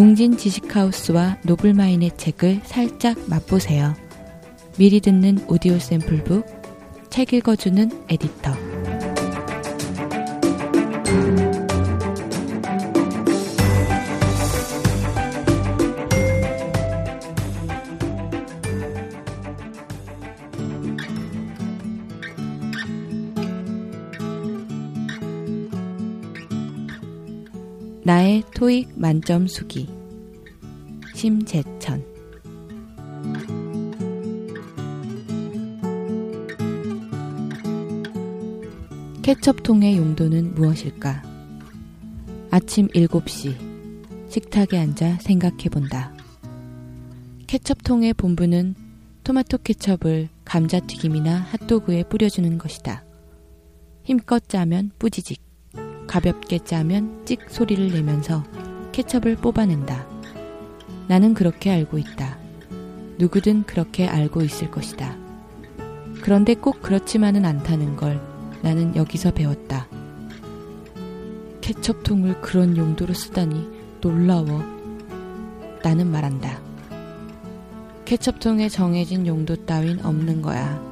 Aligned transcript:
웅진 0.00 0.38
지식하우스와 0.38 1.36
노블마인의 1.44 2.16
책을 2.16 2.62
살짝 2.64 3.18
맛보세요. 3.28 3.94
미리 4.78 4.98
듣는 4.98 5.44
오디오 5.46 5.78
샘플북, 5.78 6.46
책 7.10 7.34
읽어주는 7.34 8.06
에디터. 8.08 8.79
나의 28.02 28.42
토익 28.54 28.98
만점 28.98 29.46
수기 29.46 29.88
심재천 31.14 32.02
케첩통의 39.22 39.98
용도는 39.98 40.54
무엇일까? 40.54 41.22
아침 42.50 42.88
7시 42.88 43.54
식탁에 44.30 44.78
앉아 44.78 45.18
생각해 45.20 45.68
본다. 45.70 46.12
케첩통의 47.46 48.14
본부는 48.14 48.74
토마토 49.24 49.58
케첩을 49.58 50.30
감자튀김이나 50.44 51.36
핫도그에 51.36 52.04
뿌려주는 52.04 52.56
것이다. 52.58 53.04
힘껏 54.04 54.48
짜면 54.48 54.90
뿌지직, 54.98 55.49
가볍게 56.10 56.58
짜면 56.58 57.22
찍 57.24 57.48
소리를 57.48 57.92
내면서 57.92 58.42
케첩을 58.90 59.36
뽑아낸다. 59.36 60.08
나는 61.06 61.34
그렇게 61.34 61.70
알고 61.70 61.98
있다. 61.98 62.36
누구든 63.18 63.62
그렇게 63.62 64.08
알고 64.08 64.42
있을 64.42 64.72
것이다. 64.72 65.16
그런데 66.20 66.54
꼭 66.54 66.82
그렇지만은 66.82 67.44
않다는 67.44 67.94
걸 67.94 68.20
나는 68.60 68.96
여기서 68.96 69.30
배웠다. 69.30 69.86
케첩통을 71.60 72.40
그런 72.40 72.76
용도로 72.76 73.14
쓰다니 73.14 73.70
놀라워. 74.00 74.64
나는 75.84 76.10
말한다. 76.10 76.60
케첩통에 78.04 78.68
정해진 78.68 79.28
용도 79.28 79.54
따윈 79.64 80.04
없는 80.04 80.42
거야. 80.42 80.82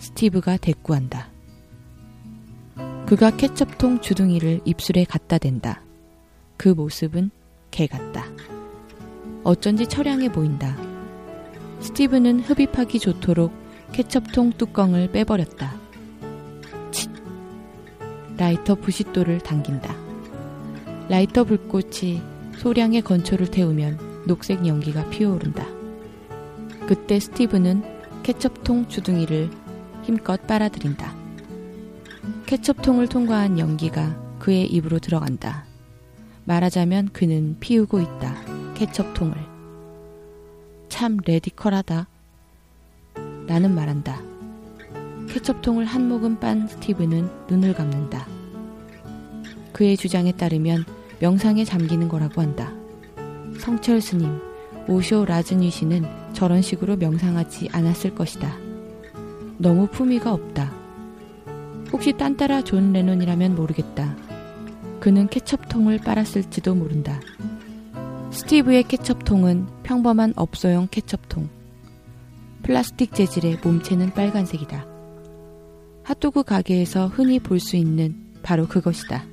스티브가 0.00 0.56
대꾸한다. 0.56 1.33
그가 3.06 3.30
케첩통 3.30 4.00
주둥이를 4.00 4.62
입술에 4.64 5.04
갖다 5.04 5.36
댄다. 5.36 5.82
그 6.56 6.70
모습은 6.70 7.30
개 7.70 7.86
같다. 7.86 8.24
어쩐지 9.42 9.86
처량해 9.86 10.32
보인다. 10.32 10.74
스티브는 11.80 12.40
흡입하기 12.40 12.98
좋도록 12.98 13.52
케첩통 13.92 14.52
뚜껑을 14.52 15.12
빼버렸다. 15.12 15.74
칫! 16.90 17.10
라이터 18.38 18.74
부싯돌을 18.74 19.40
당긴다. 19.40 19.94
라이터 21.10 21.44
불꽃이 21.44 22.22
소량의 22.56 23.02
건초를 23.02 23.50
태우면 23.50 24.24
녹색 24.26 24.66
연기가 24.66 25.06
피어오른다. 25.10 25.66
그때 26.86 27.20
스티브는 27.20 27.82
케첩통 28.22 28.88
주둥이를 28.88 29.50
힘껏 30.04 30.46
빨아들인다. 30.46 31.13
케첩통을 32.46 33.08
통과한 33.08 33.58
연기가 33.58 34.14
그의 34.38 34.66
입으로 34.66 34.98
들어간다. 34.98 35.64
말하자면 36.44 37.10
그는 37.12 37.56
피우고 37.58 38.00
있다. 38.00 38.36
케첩통을. 38.74 39.34
참 40.90 41.16
레디컬하다. 41.24 42.06
나는 43.46 43.74
말한다. 43.74 44.20
케첩통을 45.30 45.86
한 45.86 46.06
모금 46.06 46.38
빤 46.38 46.68
스티브는 46.68 47.30
눈을 47.48 47.72
감는다. 47.72 48.26
그의 49.72 49.96
주장에 49.96 50.32
따르면 50.32 50.84
명상에 51.20 51.64
잠기는 51.64 52.08
거라고 52.08 52.42
한다. 52.42 52.72
성철 53.58 54.02
스님, 54.02 54.38
오쇼 54.86 55.24
라즈니쉬는 55.24 56.04
저런 56.34 56.60
식으로 56.60 56.96
명상하지 56.96 57.70
않았을 57.72 58.14
것이다. 58.14 58.54
너무 59.56 59.86
품위가 59.86 60.30
없다. 60.30 60.83
혹시 61.94 62.12
딴따라 62.12 62.62
존 62.62 62.92
레논이라면 62.92 63.54
모르겠다. 63.54 64.16
그는 64.98 65.28
케첩통을 65.28 65.98
빨았을지도 65.98 66.74
모른다. 66.74 67.20
스티브의 68.32 68.82
케첩통은 68.88 69.68
평범한 69.84 70.32
업소용 70.34 70.88
케첩통. 70.90 71.48
플라스틱 72.64 73.14
재질의 73.14 73.58
몸체는 73.62 74.10
빨간색이다. 74.10 74.84
핫도그 76.02 76.42
가게에서 76.42 77.06
흔히 77.06 77.38
볼 77.38 77.60
수 77.60 77.76
있는 77.76 78.16
바로 78.42 78.66
그것이다. 78.66 79.24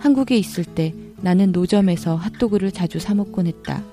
한국에 0.00 0.36
있을 0.36 0.64
때 0.64 0.92
나는 1.20 1.52
노점에서 1.52 2.16
핫도그를 2.16 2.72
자주 2.72 2.98
사먹곤 2.98 3.46
했다. 3.46 3.84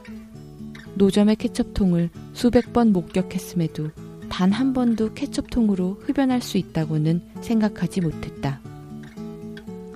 노점의 0.96 1.36
케첩통을 1.36 2.10
수백 2.34 2.74
번 2.74 2.92
목격했음에도 2.92 3.92
단 4.32 4.54
한 4.54 4.72
번도 4.72 5.14
케첩통으로 5.14 6.00
흡연할 6.06 6.42
수 6.42 6.58
있다고는 6.58 7.22
생각하지 7.42 8.00
못했다. 8.00 8.62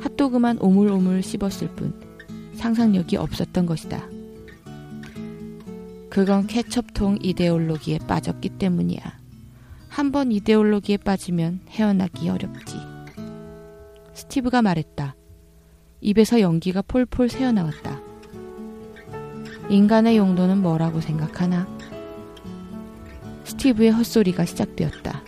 핫도그만 0.01 0.57
오물오물 0.59 1.23
씹었을 1.23 1.69
뿐 1.69 1.93
상상력이 2.55 3.15
없었던 3.15 3.65
것이다. 3.65 4.05
그건 6.09 6.47
케첩통 6.47 7.19
이데올로기에 7.21 7.99
빠졌기 8.07 8.49
때문이야. 8.49 8.99
한 9.89 10.11
번 10.11 10.33
이데올로기에 10.33 10.97
빠지면 10.97 11.61
헤어나기 11.69 12.27
어렵지. 12.27 12.75
스티브가 14.13 14.61
말했다. 14.61 15.15
입에서 16.01 16.41
연기가 16.41 16.81
폴폴 16.81 17.29
새어나왔다. 17.29 18.01
인간의 19.69 20.17
용도는 20.17 20.61
뭐라고 20.61 20.99
생각하나? 20.99 21.74
스티브의 23.65 23.89
헛소리가 23.93 24.45
시작되었다. 24.45 25.23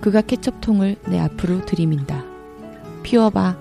그가 0.00 0.20
케첩통을 0.20 0.94
내 1.08 1.18
앞으로 1.18 1.66
들이민다. 1.66 2.24
피워봐. 3.02 3.56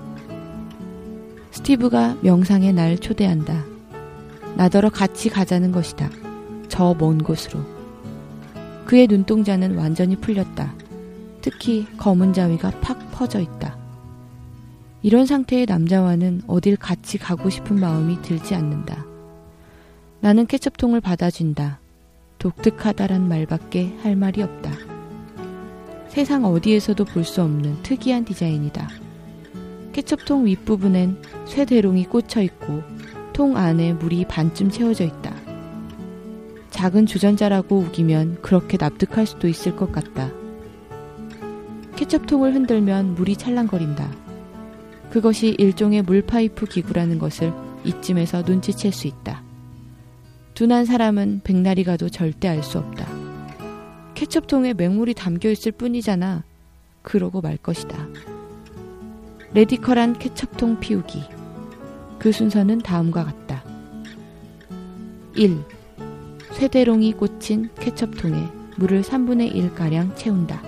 스티브가 1.49 2.17
명상에 2.21 2.71
날 2.71 2.99
초대한다. 2.99 3.65
나더러 4.55 4.89
같이 4.89 5.29
가자는 5.29 5.71
것이다. 5.71 6.07
저 6.67 6.93
먼 6.93 7.17
곳으로. 7.17 7.61
그의 8.85 9.07
눈동자는 9.07 9.75
완전히 9.75 10.17
풀렸다. 10.17 10.75
특히 11.41 11.87
검은 11.97 12.33
자위가 12.33 12.79
팍 12.81 13.11
퍼져 13.11 13.39
있다. 13.39 13.75
이런 15.01 15.25
상태의 15.25 15.65
남자와는 15.65 16.43
어딜 16.45 16.77
같이 16.77 17.17
가고 17.17 17.49
싶은 17.49 17.79
마음이 17.79 18.21
들지 18.21 18.53
않는다. 18.53 19.03
나는 20.19 20.45
케첩통을 20.45 21.01
받아준다. 21.01 21.79
독특하다란 22.43 23.29
말밖에 23.29 23.95
할 24.03 24.17
말이 24.17 24.41
없다. 24.41 24.69
세상 26.09 26.43
어디에서도 26.43 27.05
볼 27.05 27.23
수 27.23 27.41
없는 27.41 27.81
특이한 27.83 28.25
디자인이다. 28.25 28.89
케첩통 29.93 30.45
윗부분엔 30.47 31.21
쇠대롱이 31.45 32.03
꽂혀 32.07 32.41
있고 32.41 32.81
통 33.31 33.55
안에 33.55 33.93
물이 33.93 34.25
반쯤 34.25 34.71
채워져 34.71 35.05
있다. 35.05 35.33
작은 36.69 37.05
주전자라고 37.05 37.77
우기면 37.77 38.41
그렇게 38.41 38.75
납득할 38.77 39.25
수도 39.25 39.47
있을 39.47 39.77
것 39.77 39.93
같다. 39.93 40.29
케첩통을 41.95 42.53
흔들면 42.53 43.15
물이 43.15 43.37
찰랑거린다. 43.37 44.11
그것이 45.11 45.55
일종의 45.57 46.01
물파이프 46.01 46.65
기구라는 46.65 47.19
것을 47.19 47.53
이쯤에서 47.85 48.41
눈치챌 48.41 48.91
수 48.91 49.07
있다. 49.07 49.41
둔한 50.53 50.85
사람은 50.85 51.41
백날이 51.43 51.83
가도 51.83 52.09
절대 52.09 52.47
알 52.47 52.61
수 52.61 52.77
없다. 52.77 53.07
케첩통에 54.13 54.73
맹물이 54.75 55.15
담겨 55.15 55.49
있을 55.49 55.71
뿐이잖아. 55.71 56.43
그러고 57.01 57.41
말 57.41 57.57
것이다. 57.57 58.07
레디컬한 59.53 60.19
케첩통 60.19 60.79
피우기. 60.79 61.23
그 62.19 62.31
순서는 62.31 62.79
다음과 62.79 63.25
같다. 63.25 63.63
1. 65.35 65.57
쇠대롱이 66.51 67.13
꽂힌 67.13 67.69
케첩통에 67.75 68.47
물을 68.77 69.01
3분의 69.01 69.53
1가량 69.53 70.15
채운다. 70.15 70.61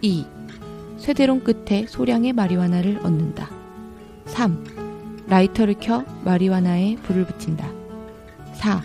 2. 0.00 0.24
쇠대롱 0.96 1.40
끝에 1.40 1.86
소량의 1.86 2.32
마리화나를 2.32 3.00
얻는다. 3.02 3.50
3. 4.26 4.64
라이터를 5.28 5.74
켜 5.78 6.04
마리화나에 6.24 6.96
불을 7.02 7.26
붙인다. 7.26 7.81
4. 8.62 8.80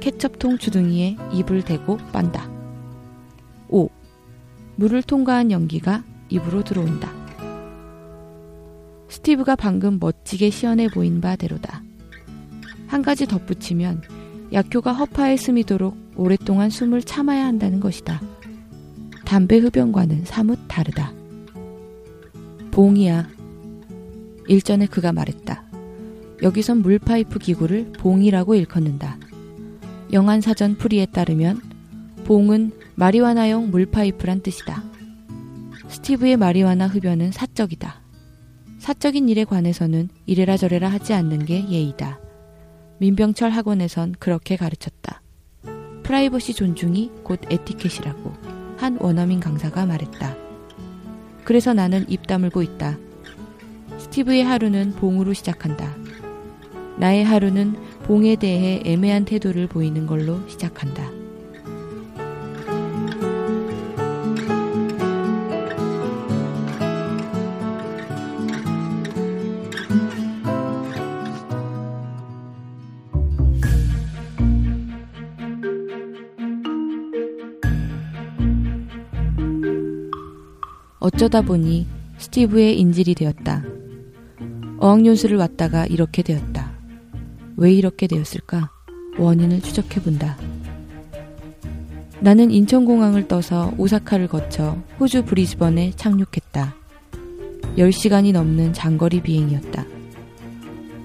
케첩통 0.00 0.58
주둥이에 0.58 1.16
입을 1.32 1.62
대고 1.62 1.96
빤다. 2.12 2.50
5. 3.68 3.88
물을 4.74 5.00
통과한 5.00 5.52
연기가 5.52 6.02
입으로 6.28 6.64
들어온다. 6.64 7.12
스티브가 9.08 9.54
방금 9.54 9.98
멋지게 10.00 10.50
시연해 10.50 10.88
보인 10.88 11.20
바대로다. 11.20 11.84
한 12.88 13.02
가지 13.02 13.26
덧붙이면 13.26 14.02
약효가 14.52 14.92
허파에 14.92 15.36
스미도록 15.36 15.96
오랫동안 16.16 16.68
숨을 16.68 17.02
참아야 17.02 17.44
한다는 17.44 17.78
것이다. 17.78 18.20
담배 19.24 19.58
흡연과는 19.58 20.24
사뭇 20.24 20.58
다르다. 20.66 21.12
봉이야. 22.72 23.28
일전에 24.48 24.86
그가 24.86 25.12
말했다. 25.12 25.65
여기선 26.42 26.82
물파이프 26.82 27.38
기구를 27.38 27.92
봉이라고 27.92 28.54
일컫는다. 28.54 29.18
영안사전 30.12 30.76
풀이에 30.76 31.06
따르면 31.06 31.60
bong은 32.24 32.72
마리화나용 32.94 33.70
물파이프란 33.70 34.42
뜻이다. 34.42 34.82
스티브의 35.88 36.36
마리화나 36.36 36.86
흡연은 36.88 37.32
사적이다. 37.32 38.00
사적인 38.78 39.28
일에 39.28 39.44
관해서는 39.44 40.08
이래라 40.26 40.56
저래라 40.56 40.88
하지 40.88 41.12
않는 41.12 41.44
게 41.44 41.68
예의다. 41.68 42.20
민병철 42.98 43.50
학원에선 43.50 44.14
그렇게 44.18 44.56
가르쳤다. 44.56 45.22
프라이버시 46.02 46.54
존중이 46.54 47.10
곧 47.24 47.40
에티켓이라고 47.50 48.32
한 48.76 48.96
원어민 49.00 49.40
강사가 49.40 49.86
말했다. 49.86 50.36
그래서 51.44 51.74
나는 51.74 52.04
입 52.08 52.26
다물고 52.26 52.62
있다. 52.62 52.98
스티브의 53.98 54.44
하루는 54.44 54.92
bong으로 54.92 55.32
시작한다. 55.32 56.05
나의 56.98 57.24
하루는 57.24 57.74
봉에 58.04 58.36
대해 58.36 58.82
애매한 58.84 59.24
태도를 59.24 59.66
보이는 59.66 60.06
걸로 60.06 60.40
시작한다. 60.48 61.10
어쩌다 80.98 81.40
보니 81.40 81.86
스티브의 82.18 82.80
인질이 82.80 83.14
되었다. 83.14 83.62
어학연수를 84.78 85.36
왔다가 85.36 85.86
이렇게 85.86 86.22
되었다. 86.22 86.55
왜 87.56 87.72
이렇게 87.72 88.06
되었을까? 88.06 88.70
원인을 89.18 89.62
추적해 89.62 90.02
본다. 90.02 90.36
나는 92.20 92.50
인천공항을 92.50 93.28
떠서 93.28 93.72
오사카를 93.78 94.28
거쳐 94.28 94.78
호주 95.00 95.24
브리즈번에 95.24 95.92
착륙했다. 95.96 96.74
10시간이 97.76 98.32
넘는 98.32 98.72
장거리 98.72 99.22
비행이었다. 99.22 99.84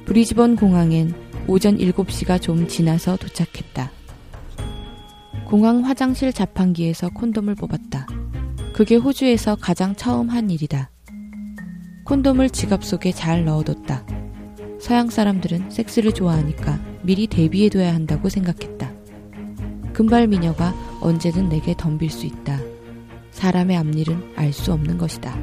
브리즈번 0.06 0.56
공항엔 0.56 1.14
오전 1.48 1.78
7시가 1.78 2.42
좀 2.42 2.68
지나서 2.68 3.18
도착했다. 3.18 3.92
공항 5.48 5.86
화장실 5.86 6.32
자판기에서 6.32 7.10
콘돔을 7.10 7.56
뽑았다. 7.56 8.08
그게 8.74 8.96
호주에서 8.96 9.56
가장 9.56 9.96
처음 9.96 10.30
한 10.30 10.50
일이다. 10.50 10.90
콘돔을 12.06 12.50
지갑 12.50 12.84
속에 12.84 13.12
잘 13.12 13.44
넣어뒀다. 13.44 14.21
서양 14.82 15.12
사람들은 15.12 15.70
섹스를 15.70 16.12
좋아하니까 16.12 16.80
미리 17.04 17.28
대비해둬야 17.28 17.94
한다고 17.94 18.30
생각했다. 18.30 18.92
금발 19.94 20.28
미녀가 20.28 20.74
언제든 21.02 21.50
내게 21.50 21.76
덤빌 21.78 22.10
수 22.10 22.26
있다. 22.26 22.60
사람의 23.30 23.78
앞일은 23.78 24.34
알 24.36 24.52
수 24.52 24.74
없는 24.74 24.98
것이다. 24.98 25.38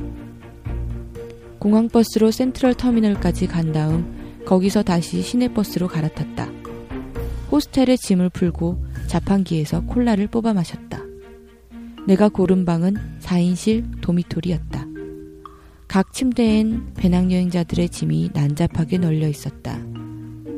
공항버스로 1.60 2.32
센트럴 2.32 2.74
터미널까지 2.74 3.46
간 3.46 3.72
다음 3.72 4.42
거기서 4.44 4.82
다시 4.82 5.22
시내버스로 5.22 5.86
갈아탔다. 5.86 6.48
호스텔에 7.52 7.96
짐을 7.96 8.30
풀고 8.30 8.84
자판기에서 9.06 9.84
콜라를 9.84 10.26
뽑아 10.26 10.52
마셨다. 10.52 11.00
내가 12.08 12.28
고른 12.28 12.64
방은 12.64 12.96
4인실 13.20 14.00
도미토리였다. 14.00 14.97
각 15.88 16.12
침대엔 16.12 16.92
배낭여행자들의 16.96 17.88
짐이 17.88 18.30
난잡하게 18.34 18.98
널려 18.98 19.26
있었다. 19.26 19.80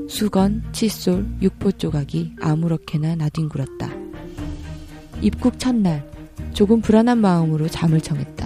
수건, 0.09 0.65
칫솔, 0.73 1.25
육포 1.41 1.71
조각이 1.71 2.33
아무렇게나 2.41 3.15
나뒹굴었다. 3.15 3.91
입국 5.23 5.61
첫날, 5.61 6.05
조금 6.53 6.81
불안한 6.81 7.19
마음으로 7.19 7.69
잠을 7.69 8.01
청했다. 8.01 8.45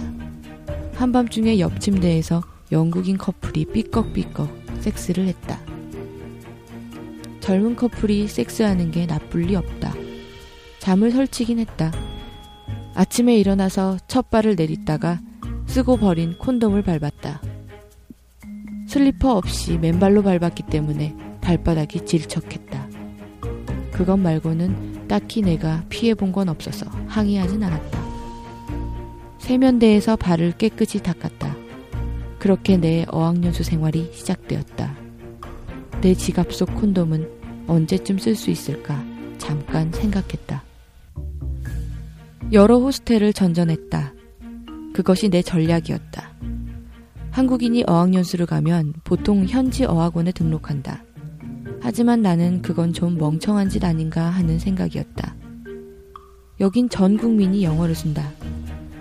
한밤중에 0.93 1.59
옆 1.59 1.81
침대에서 1.81 2.43
영국인 2.71 3.17
커플이 3.17 3.65
삐걱삐걱 3.65 4.47
섹스를 4.81 5.25
했다. 5.27 5.59
젊은 7.39 7.75
커플이 7.75 8.27
섹스하는 8.27 8.91
게 8.91 9.07
나쁠 9.07 9.41
리 9.41 9.55
없다. 9.55 9.91
잠을 10.77 11.09
설치긴 11.09 11.57
했다. 11.57 11.91
아침에 12.93 13.35
일어나서 13.37 13.97
첫 14.07 14.29
발을 14.29 14.55
내딛다가 14.55 15.19
쓰고 15.65 15.97
버린 15.97 16.37
콘돔을 16.37 16.83
밟았다. 16.83 17.41
슬리퍼 18.87 19.33
없이 19.33 19.77
맨발로 19.77 20.23
밟았기 20.23 20.63
때문에 20.63 21.15
발바닥이 21.41 22.05
질척했다. 22.05 22.87
그것 23.91 24.17
말고는 24.17 25.07
딱히 25.07 25.41
내가 25.41 25.83
피해본 25.89 26.31
건 26.31 26.49
없어서 26.49 26.85
항의하진 27.07 27.63
않았다. 27.63 28.05
세면대에서 29.39 30.15
발을 30.15 30.53
깨끗이 30.53 31.03
닦았다. 31.03 31.55
그렇게 32.39 32.77
내 32.77 33.05
어학연수 33.09 33.63
생활이 33.63 34.11
시작되었다. 34.13 34.95
내 36.01 36.13
지갑 36.13 36.53
속 36.53 36.73
콘돔은 36.75 37.65
언제쯤 37.67 38.17
쓸 38.17 38.35
수 38.35 38.51
있을까 38.51 39.03
잠깐 39.37 39.91
생각했다. 39.91 40.63
여러 42.51 42.77
호스텔을 42.77 43.33
전전했다. 43.33 44.13
그것이 44.95 45.27
내 45.27 45.41
전략이었다. 45.41 46.31
한국인이 47.29 47.83
어학연수를 47.85 48.45
가면 48.45 48.93
보통 49.03 49.43
현지 49.45 49.83
어학원에 49.83 50.31
등록한다. 50.31 51.03
하지만 51.81 52.21
나는 52.21 52.61
그건 52.61 52.93
좀 52.93 53.17
멍청한 53.17 53.67
짓 53.67 53.83
아닌가 53.83 54.29
하는 54.29 54.57
생각이었다. 54.57 55.35
여긴 56.61 56.87
전 56.87 57.17
국민이 57.17 57.65
영어를 57.65 57.93
쓴다. 57.93 58.31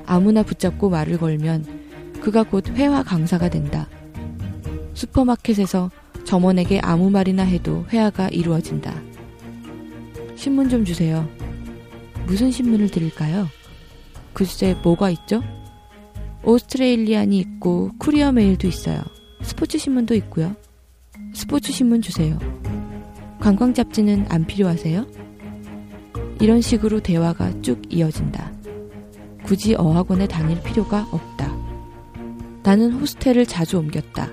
아무나 0.04 0.42
붙잡고 0.42 0.90
말을 0.90 1.16
걸면 1.18 1.64
그가 2.20 2.42
곧 2.42 2.70
회화 2.70 3.04
강사가 3.04 3.48
된다. 3.48 3.86
슈퍼마켓에서 4.94 5.92
점원에게 6.24 6.80
아무 6.80 7.08
말이나 7.08 7.44
해도 7.44 7.86
회화가 7.90 8.30
이루어진다. 8.30 9.00
신문 10.34 10.68
좀 10.68 10.84
주세요. 10.84 11.28
무슨 12.26 12.50
신문을 12.50 12.90
드릴까요? 12.90 13.46
글쎄, 14.32 14.76
뭐가 14.82 15.10
있죠? 15.10 15.40
오스트레일리안이 16.44 17.38
있고, 17.38 17.90
쿠리어 17.98 18.32
메일도 18.32 18.68
있어요. 18.68 19.02
스포츠 19.42 19.78
신문도 19.78 20.14
있고요. 20.16 20.54
스포츠 21.32 21.72
신문 21.72 22.02
주세요. 22.02 22.38
관광 23.40 23.74
잡지는 23.74 24.26
안 24.28 24.46
필요하세요? 24.46 25.06
이런 26.40 26.60
식으로 26.60 27.00
대화가 27.00 27.60
쭉 27.62 27.82
이어진다. 27.90 28.52
굳이 29.44 29.74
어학원에 29.74 30.26
다닐 30.26 30.62
필요가 30.62 31.06
없다. 31.10 31.54
나는 32.62 32.92
호스텔을 32.92 33.46
자주 33.46 33.78
옮겼다. 33.78 34.28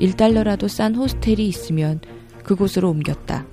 1달러라도 0.00 0.68
싼 0.68 0.94
호스텔이 0.94 1.46
있으면 1.46 2.00
그곳으로 2.42 2.90
옮겼다. 2.90 3.46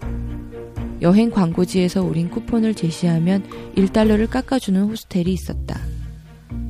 여행 1.01 1.29
광고지에서 1.29 2.03
우린 2.03 2.29
쿠폰을 2.29 2.73
제시하면 2.73 3.43
1달러를 3.75 4.29
깎아주는 4.29 4.81
호스텔이 4.83 5.31
있었다. 5.31 5.79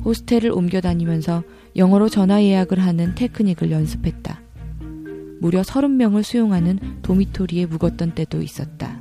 호스텔을 0.04 0.50
옮겨 0.50 0.80
다니면서 0.80 1.42
영어로 1.76 2.08
전화 2.08 2.42
예약을 2.42 2.78
하는 2.80 3.14
테크닉을 3.14 3.70
연습했다. 3.70 4.40
무려 5.40 5.62
30명을 5.62 6.22
수용하는 6.22 6.78
도미토리에 7.02 7.66
묵었던 7.66 8.14
때도 8.14 8.42
있었다. 8.42 9.00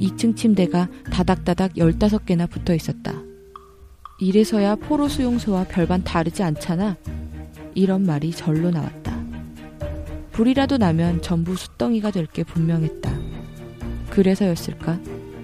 2층 0.00 0.36
침대가 0.36 0.88
다닥다닥 1.10 1.74
15개나 1.74 2.48
붙어 2.48 2.74
있었다. 2.74 3.14
이래서야 4.20 4.76
포로 4.76 5.08
수용소와 5.08 5.64
별반 5.64 6.04
다르지 6.04 6.42
않잖아. 6.42 6.96
이런 7.74 8.04
말이 8.04 8.30
절로 8.30 8.70
나왔다. 8.70 9.20
불이라도 10.32 10.78
나면 10.78 11.22
전부 11.22 11.56
숫덩이가 11.56 12.10
될 12.10 12.26
게 12.26 12.44
분명했다. 12.44 13.12
그래서였을까? 14.10 15.00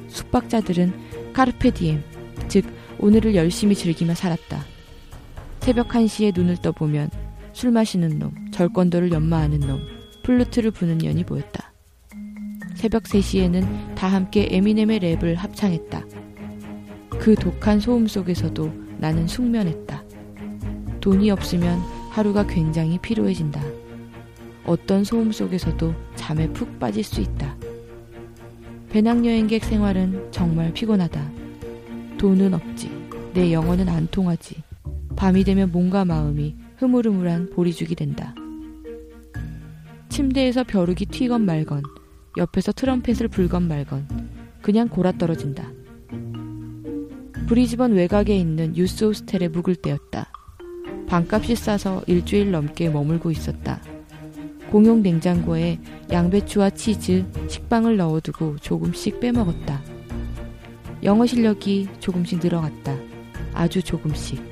숙박자들은 0.08 0.92
카르페 1.32 1.70
디엠, 1.70 2.02
즉 2.48 2.64
오늘을 2.98 3.34
열심히 3.34 3.74
즐기며 3.74 4.14
살았다. 4.14 4.64
새벽 5.60 5.88
1시에 5.88 6.34
눈을 6.34 6.56
떠보면 6.56 7.10
술 7.52 7.70
마시는 7.70 8.18
놈, 8.18 8.32
절권도를 8.52 9.12
연마하는 9.12 9.60
놈, 9.60 9.80
플루트를 10.22 10.70
부는 10.70 10.98
년이 10.98 11.24
보였다. 11.24 11.72
새벽 12.74 13.04
3시에는 13.04 13.94
다 13.94 14.06
함께 14.06 14.48
에미넴의 14.50 15.00
랩을 15.00 15.34
합창했다. 15.34 16.04
그 17.10 17.34
독한 17.34 17.80
소음 17.80 18.06
속에서도 18.06 18.72
나는 18.98 19.26
숙면했다. 19.26 20.04
돈이 21.00 21.30
없으면 21.30 21.80
하루가 22.10 22.46
굉장히 22.46 22.98
피로해진다. 22.98 23.60
어떤 24.64 25.02
소음 25.02 25.32
속에서도 25.32 25.94
잠에 26.14 26.48
푹 26.52 26.78
빠질 26.78 27.02
수 27.02 27.20
있다. 27.20 27.56
배낭여행객 28.90 29.64
생활은 29.64 30.30
정말 30.30 30.72
피곤하다. 30.72 31.37
돈은 32.18 32.52
없지. 32.52 32.90
내 33.32 33.52
영어는 33.52 33.88
안 33.88 34.08
통하지. 34.08 34.62
밤이 35.16 35.44
되면 35.44 35.70
몸과 35.70 36.04
마음이 36.04 36.56
흐물흐물한 36.76 37.50
보리죽이 37.50 37.94
된다. 37.94 38.34
침대에서 40.08 40.64
벼룩이 40.64 41.06
튀건 41.10 41.46
말건, 41.46 41.82
옆에서 42.36 42.72
트럼펫을 42.72 43.28
불건 43.28 43.68
말건, 43.68 44.08
그냥 44.62 44.88
골아 44.88 45.12
떨어진다. 45.12 45.70
브리즈번 47.46 47.92
외곽에 47.92 48.36
있는 48.36 48.76
유스 48.76 49.04
호스텔에 49.04 49.48
묵을 49.48 49.76
때였다. 49.76 50.30
방값이 51.06 51.54
싸서 51.54 52.02
일주일 52.06 52.50
넘게 52.50 52.90
머물고 52.90 53.30
있었다. 53.30 53.80
공용 54.70 55.02
냉장고에 55.02 55.78
양배추와 56.10 56.70
치즈, 56.70 57.24
식빵을 57.48 57.96
넣어두고 57.96 58.56
조금씩 58.56 59.20
빼먹었다. 59.20 59.97
영어 61.08 61.24
실력이 61.24 61.88
조금씩 62.00 62.40
늘어갔다. 62.42 62.94
아주 63.54 63.82
조금씩. 63.82 64.42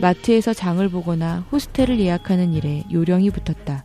마트에서 0.00 0.54
장을 0.54 0.88
보거나 0.88 1.40
호스텔을 1.52 2.00
예약하는 2.00 2.54
일에 2.54 2.84
요령이 2.90 3.28
붙었다. 3.28 3.84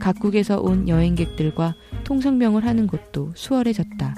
각국에서 0.00 0.58
온 0.58 0.88
여행객들과 0.88 1.76
통성명을 2.02 2.66
하는 2.66 2.88
것도 2.88 3.30
수월해졌다. 3.36 4.16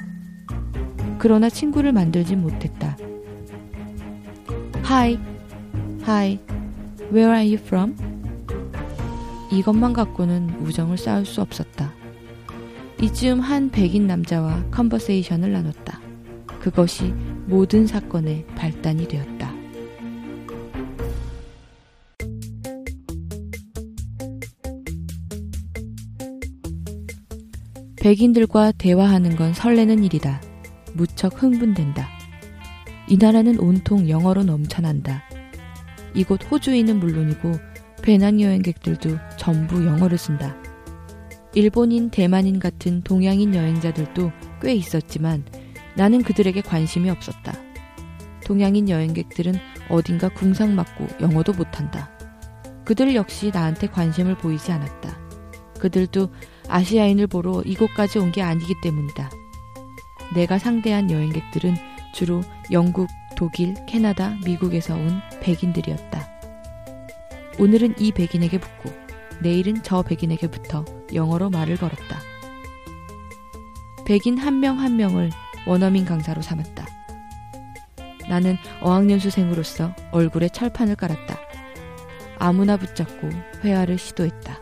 그러나 1.18 1.50
친구를 1.50 1.92
만들진 1.92 2.40
못했다. 2.40 2.96
Hi, 4.86 5.18
hi, 6.08 6.38
where 7.12 7.34
are 7.34 7.54
you 7.54 7.56
from? 7.56 7.94
이것만 9.50 9.92
갖고는 9.92 10.48
우정을 10.62 10.96
쌓을 10.96 11.26
수 11.26 11.42
없었다. 11.42 11.92
이쯤 13.02 13.40
한 13.40 13.70
백인 13.70 14.06
남자와 14.06 14.70
컨버세이션을 14.70 15.52
나눴다. 15.52 16.11
그것이 16.62 17.12
모든 17.46 17.88
사건의 17.88 18.46
발단이 18.54 19.08
되었다. 19.08 19.52
백인들과 27.96 28.72
대화하는 28.78 29.34
건 29.34 29.52
설레는 29.52 30.04
일이다. 30.04 30.40
무척 30.94 31.42
흥분된다. 31.42 32.08
이 33.08 33.16
나라는 33.16 33.58
온통 33.58 34.08
영어로 34.08 34.44
넘쳐난다. 34.44 35.24
이곳 36.14 36.48
호주인은 36.48 37.00
물론이고 37.00 37.52
배낭 38.02 38.40
여행객들도 38.40 39.18
전부 39.36 39.84
영어를 39.84 40.16
쓴다. 40.16 40.56
일본인, 41.54 42.10
대만인 42.10 42.60
같은 42.60 43.02
동양인 43.02 43.54
여행자들도 43.54 44.30
꽤 44.60 44.74
있었지만 44.74 45.44
나는 45.94 46.22
그들에게 46.22 46.60
관심이 46.62 47.10
없었다. 47.10 47.52
동양인 48.44 48.88
여행객들은 48.88 49.54
어딘가 49.88 50.28
궁상 50.28 50.74
맞고 50.74 51.06
영어도 51.20 51.52
못한다. 51.52 52.10
그들 52.84 53.14
역시 53.14 53.50
나한테 53.52 53.86
관심을 53.86 54.36
보이지 54.36 54.72
않았다. 54.72 55.16
그들도 55.78 56.30
아시아인을 56.68 57.26
보러 57.26 57.62
이곳까지 57.62 58.18
온 58.18 58.32
게 58.32 58.42
아니기 58.42 58.74
때문이다. 58.82 59.30
내가 60.34 60.58
상대한 60.58 61.10
여행객들은 61.10 61.76
주로 62.14 62.42
영국, 62.70 63.08
독일, 63.36 63.74
캐나다, 63.86 64.36
미국에서 64.44 64.94
온 64.94 65.20
백인들이었다. 65.40 66.28
오늘은 67.58 67.94
이 67.98 68.12
백인에게 68.12 68.58
붙고 68.58 68.90
내일은 69.40 69.82
저 69.82 70.02
백인에게 70.02 70.48
붙어 70.50 70.84
영어로 71.12 71.50
말을 71.50 71.76
걸었다. 71.76 72.20
백인 74.06 74.38
한 74.38 74.60
명한 74.60 74.84
한 74.84 74.96
명을 74.96 75.30
원어민 75.66 76.04
강사로 76.04 76.42
삼았다. 76.42 76.86
나는 78.28 78.56
어학연수생으로서 78.80 79.94
얼굴에 80.10 80.48
철판을 80.48 80.96
깔았다. 80.96 81.38
아무나 82.38 82.76
붙잡고 82.76 83.28
회화를 83.62 83.98
시도했다. 83.98 84.58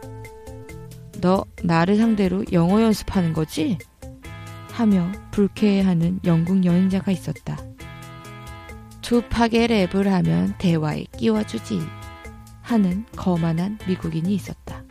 너 1.21 1.45
나를 1.63 1.97
상대로 1.97 2.45
영어 2.53 2.81
연습하는 2.83 3.33
거지? 3.33 3.79
하며 4.73 5.11
불쾌해하는 5.31 6.21
영국 6.25 6.65
여행자가 6.65 7.13
있었다. 7.13 7.59
투팍의 9.03 9.69
랩을 9.69 10.05
하면 10.05 10.55
대화에 10.59 11.05
끼워주지. 11.17 11.81
하는 12.63 13.05
거만한 13.17 13.79
미국인이 13.87 14.33
있었다. 14.35 14.85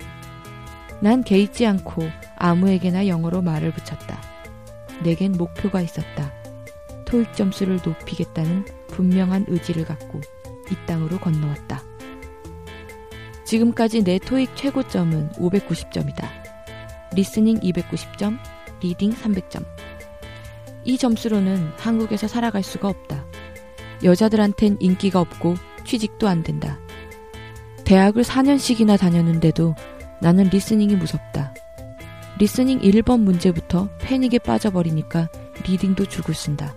난 1.01 1.23
개의치 1.23 1.65
않고 1.65 2.03
아무에게나 2.37 3.07
영어로 3.07 3.41
말을 3.41 3.71
붙였다. 3.71 4.28
내겐 5.03 5.33
목표가 5.33 5.81
있었다. 5.81 6.33
토익 7.05 7.33
점수를 7.33 7.79
높이겠다는 7.83 8.65
분명한 8.87 9.45
의지를 9.47 9.85
갖고 9.85 10.21
이 10.71 10.75
땅으로 10.85 11.19
건너왔다. 11.19 11.83
지금까지 13.45 14.03
내 14.03 14.19
토익 14.19 14.55
최고점은 14.55 15.31
590점이다. 15.31 16.27
리스닝 17.15 17.59
290점, 17.61 18.37
리딩 18.81 19.13
300점. 19.13 19.65
이 20.85 20.97
점수로는 20.97 21.71
한국에서 21.77 22.27
살아갈 22.27 22.61
수가 22.61 22.87
없다. 22.87 23.25
여자들한텐 24.03 24.77
인기가 24.79 25.19
없고 25.19 25.55
취직도 25.83 26.27
안 26.27 26.43
된다. 26.43 26.79
대학을 27.85 28.23
4년씩이나 28.23 28.99
다녔는데도 28.99 29.73
나는 30.21 30.45
리스닝이 30.45 30.95
무섭다. 30.95 31.53
리스닝 32.39 32.79
1번 32.79 33.19
문제부터 33.19 33.89
패닉에 33.97 34.39
빠져버리니까 34.39 35.29
리딩도 35.67 36.05
죽을 36.05 36.33
쓴다. 36.33 36.73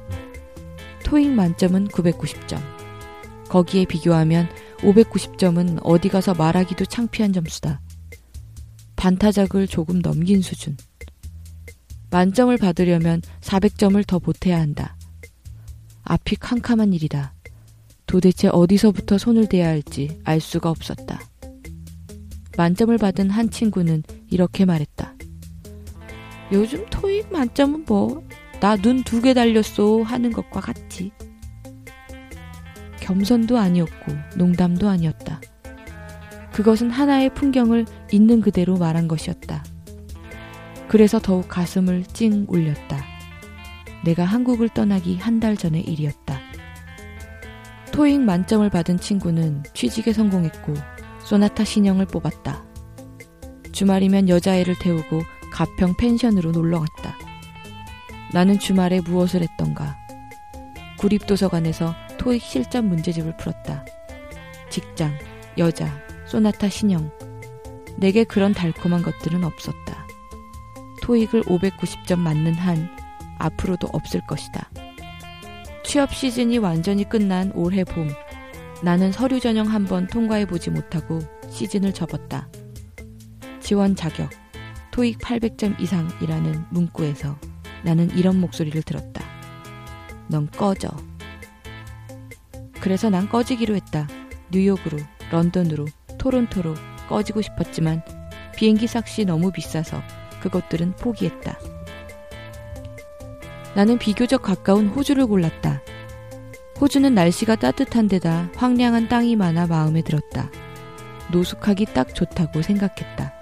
토익 1.04 1.30
만점은 1.30 1.86
990점. 1.86 2.60
거기에 3.48 3.84
비교하면 3.84 4.48
590점은 4.78 5.78
어디 5.84 6.08
가서 6.08 6.34
말하기도 6.34 6.84
창피한 6.86 7.32
점수다. 7.32 7.80
반타작을 8.96 9.68
조금 9.68 10.00
넘긴 10.00 10.42
수준. 10.42 10.76
만점을 12.10 12.56
받으려면 12.56 13.22
400점을 13.40 14.04
더 14.04 14.18
보태야 14.18 14.58
한다. 14.58 14.96
앞이 16.02 16.36
캄캄한 16.40 16.92
일이다. 16.92 17.34
도대체 18.06 18.48
어디서부터 18.48 19.16
손을 19.16 19.48
대야 19.48 19.68
할지 19.68 20.20
알 20.24 20.40
수가 20.40 20.70
없었다. 20.70 21.20
만점을 22.56 22.98
받은 22.98 23.30
한 23.30 23.48
친구는 23.48 24.02
이렇게 24.28 24.64
말했다. 24.64 25.11
요즘 26.52 26.84
토익 26.90 27.32
만점은 27.32 27.84
뭐, 27.86 28.22
나 28.60 28.76
눈 28.76 29.02
두 29.04 29.20
개 29.22 29.34
달렸어 29.34 30.02
하는 30.04 30.32
것과 30.32 30.60
같지. 30.60 31.10
겸손도 33.00 33.58
아니었고 33.58 34.12
농담도 34.36 34.88
아니었다. 34.88 35.40
그것은 36.52 36.90
하나의 36.90 37.34
풍경을 37.34 37.86
있는 38.12 38.40
그대로 38.40 38.76
말한 38.76 39.08
것이었다. 39.08 39.64
그래서 40.88 41.18
더욱 41.18 41.48
가슴을 41.48 42.04
찡 42.04 42.44
울렸다. 42.48 43.02
내가 44.04 44.24
한국을 44.24 44.68
떠나기 44.68 45.16
한 45.16 45.40
달 45.40 45.56
전의 45.56 45.82
일이었다. 45.82 46.38
토익 47.92 48.20
만점을 48.20 48.68
받은 48.70 48.98
친구는 49.00 49.64
취직에 49.74 50.12
성공했고 50.12 50.74
소나타 51.24 51.64
신형을 51.64 52.06
뽑았다. 52.06 52.64
주말이면 53.72 54.28
여자애를 54.28 54.76
태우고 54.78 55.22
가평 55.52 55.94
펜션으로 55.94 56.50
놀러 56.52 56.80
갔다. 56.80 57.16
나는 58.32 58.58
주말에 58.58 59.00
무엇을 59.00 59.42
했던가? 59.42 59.96
구립도서관에서 60.98 61.94
토익 62.18 62.42
실전 62.42 62.88
문제집을 62.88 63.36
풀었다. 63.36 63.84
직장, 64.70 65.12
여자, 65.58 65.92
소나타 66.26 66.68
신형. 66.68 67.10
내게 67.96 68.24
그런 68.24 68.54
달콤한 68.54 69.02
것들은 69.02 69.44
없었다. 69.44 70.06
토익을 71.02 71.42
590점 71.42 72.18
맞는 72.18 72.54
한 72.54 72.88
앞으로도 73.38 73.88
없을 73.92 74.20
것이다. 74.26 74.70
취업 75.84 76.14
시즌이 76.14 76.58
완전히 76.58 77.06
끝난 77.06 77.52
올해 77.54 77.84
봄, 77.84 78.08
나는 78.82 79.12
서류 79.12 79.40
전형 79.40 79.66
한 79.68 79.84
번 79.84 80.06
통과해보지 80.06 80.70
못하고 80.70 81.18
시즌을 81.50 81.92
접었다. 81.92 82.48
지원 83.60 83.94
자격, 83.94 84.30
토익 84.92 85.18
800점 85.18 85.80
이상이라는 85.80 86.66
문구에서 86.70 87.36
나는 87.82 88.10
이런 88.10 88.38
목소리를 88.38 88.80
들었다. 88.82 89.24
넌 90.28 90.48
꺼져. 90.50 90.90
그래서 92.80 93.08
난 93.10 93.28
꺼지기로 93.28 93.74
했다. 93.74 94.06
뉴욕으로, 94.50 94.98
런던으로, 95.30 95.86
토론토로 96.18 96.74
꺼지고 97.08 97.40
싶었지만 97.40 98.02
비행기 98.54 98.86
삭시 98.86 99.24
너무 99.24 99.50
비싸서 99.50 100.02
그것들은 100.40 100.96
포기했다. 100.96 101.58
나는 103.74 103.98
비교적 103.98 104.42
가까운 104.42 104.88
호주를 104.88 105.26
골랐다. 105.26 105.80
호주는 106.80 107.14
날씨가 107.14 107.56
따뜻한 107.56 108.08
데다 108.08 108.50
황량한 108.56 109.08
땅이 109.08 109.36
많아 109.36 109.68
마음에 109.68 110.02
들었다. 110.02 110.50
노숙하기 111.30 111.86
딱 111.94 112.14
좋다고 112.14 112.60
생각했다. 112.60 113.41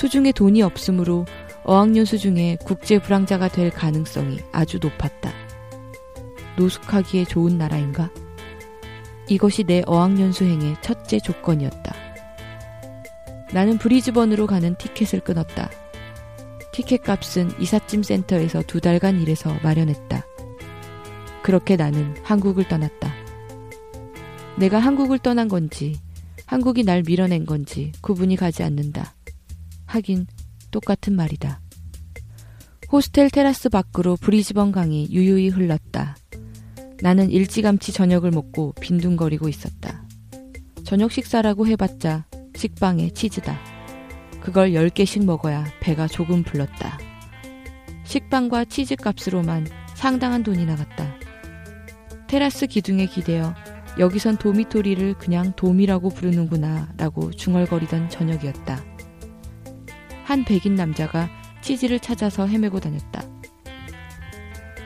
수중에 0.00 0.32
돈이 0.32 0.62
없으므로 0.62 1.26
어학연수 1.62 2.16
중에 2.16 2.56
국제 2.64 2.98
불황자가 2.98 3.48
될 3.48 3.68
가능성이 3.68 4.38
아주 4.50 4.78
높았다. 4.80 5.30
노숙하기에 6.56 7.26
좋은 7.26 7.58
나라인가? 7.58 8.10
이것이 9.28 9.64
내 9.64 9.82
어학연수행의 9.84 10.76
첫째 10.80 11.20
조건이었다. 11.20 11.94
나는 13.52 13.76
브리즈번으로 13.76 14.46
가는 14.46 14.74
티켓을 14.76 15.20
끊었다. 15.20 15.68
티켓 16.72 17.02
값은 17.02 17.60
이삿짐 17.60 18.02
센터에서 18.02 18.62
두 18.66 18.80
달간 18.80 19.20
일해서 19.20 19.54
마련했다. 19.62 20.24
그렇게 21.42 21.76
나는 21.76 22.14
한국을 22.22 22.66
떠났다. 22.68 23.12
내가 24.56 24.78
한국을 24.78 25.18
떠난 25.18 25.48
건지, 25.48 26.00
한국이 26.46 26.84
날 26.84 27.02
밀어낸 27.02 27.44
건지 27.44 27.92
구분이 28.00 28.36
가지 28.36 28.62
않는다. 28.62 29.14
하긴 29.90 30.26
똑같은 30.70 31.14
말이다. 31.16 31.60
호스텔 32.92 33.30
테라스 33.30 33.68
밖으로 33.68 34.16
브리즈번 34.16 34.72
강이 34.72 35.08
유유히 35.10 35.48
흘렀다. 35.48 36.16
나는 37.02 37.30
일찌감치 37.30 37.92
저녁을 37.92 38.30
먹고 38.30 38.72
빈둥거리고 38.80 39.48
있었다. 39.48 40.04
저녁 40.84 41.12
식사라고 41.12 41.66
해봤자 41.66 42.26
식빵에 42.56 43.10
치즈다. 43.10 43.58
그걸 44.40 44.70
10개씩 44.70 45.24
먹어야 45.24 45.66
배가 45.80 46.06
조금 46.06 46.42
불렀다. 46.42 46.98
식빵과 48.04 48.66
치즈 48.66 48.96
값으로만 48.96 49.66
상당한 49.94 50.42
돈이 50.42 50.66
나갔다. 50.66 51.14
테라스 52.26 52.66
기둥에 52.66 53.06
기대어 53.06 53.54
여기선 53.98 54.38
도미토리를 54.38 55.14
그냥 55.14 55.52
돔이라고 55.56 56.10
부르는구나 56.10 56.92
라고 56.96 57.30
중얼거리던 57.30 58.08
저녁이었다. 58.08 58.89
한 60.30 60.44
백인 60.44 60.76
남자가 60.76 61.28
치즈를 61.60 61.98
찾아서 61.98 62.46
헤매고 62.46 62.78
다녔다. 62.78 63.24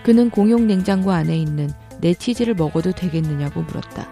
그는 0.03 0.31
공용 0.31 0.67
냉장고 0.67 1.13
안에 1.13 1.37
있는 1.37 1.69
내 2.01 2.15
치즈를 2.15 2.55
먹어도 2.55 2.93
되겠느냐고 2.93 3.61
물었다. 3.61 4.11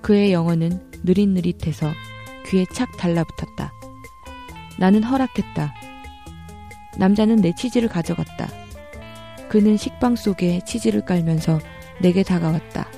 그의 0.00 0.32
영어는 0.32 0.92
느릿느릿해서 1.02 1.92
귀에 2.46 2.64
착 2.72 2.96
달라붙었다. 2.96 3.70
나는 4.78 5.02
허락했다. 5.02 5.74
남자는 6.96 7.36
내 7.42 7.54
치즈를 7.54 7.90
가져갔다. 7.90 8.48
그는 9.50 9.76
식빵 9.76 10.16
속에 10.16 10.60
치즈를 10.64 11.04
깔면서 11.04 11.60
내게 12.00 12.22
다가왔다. 12.22 12.88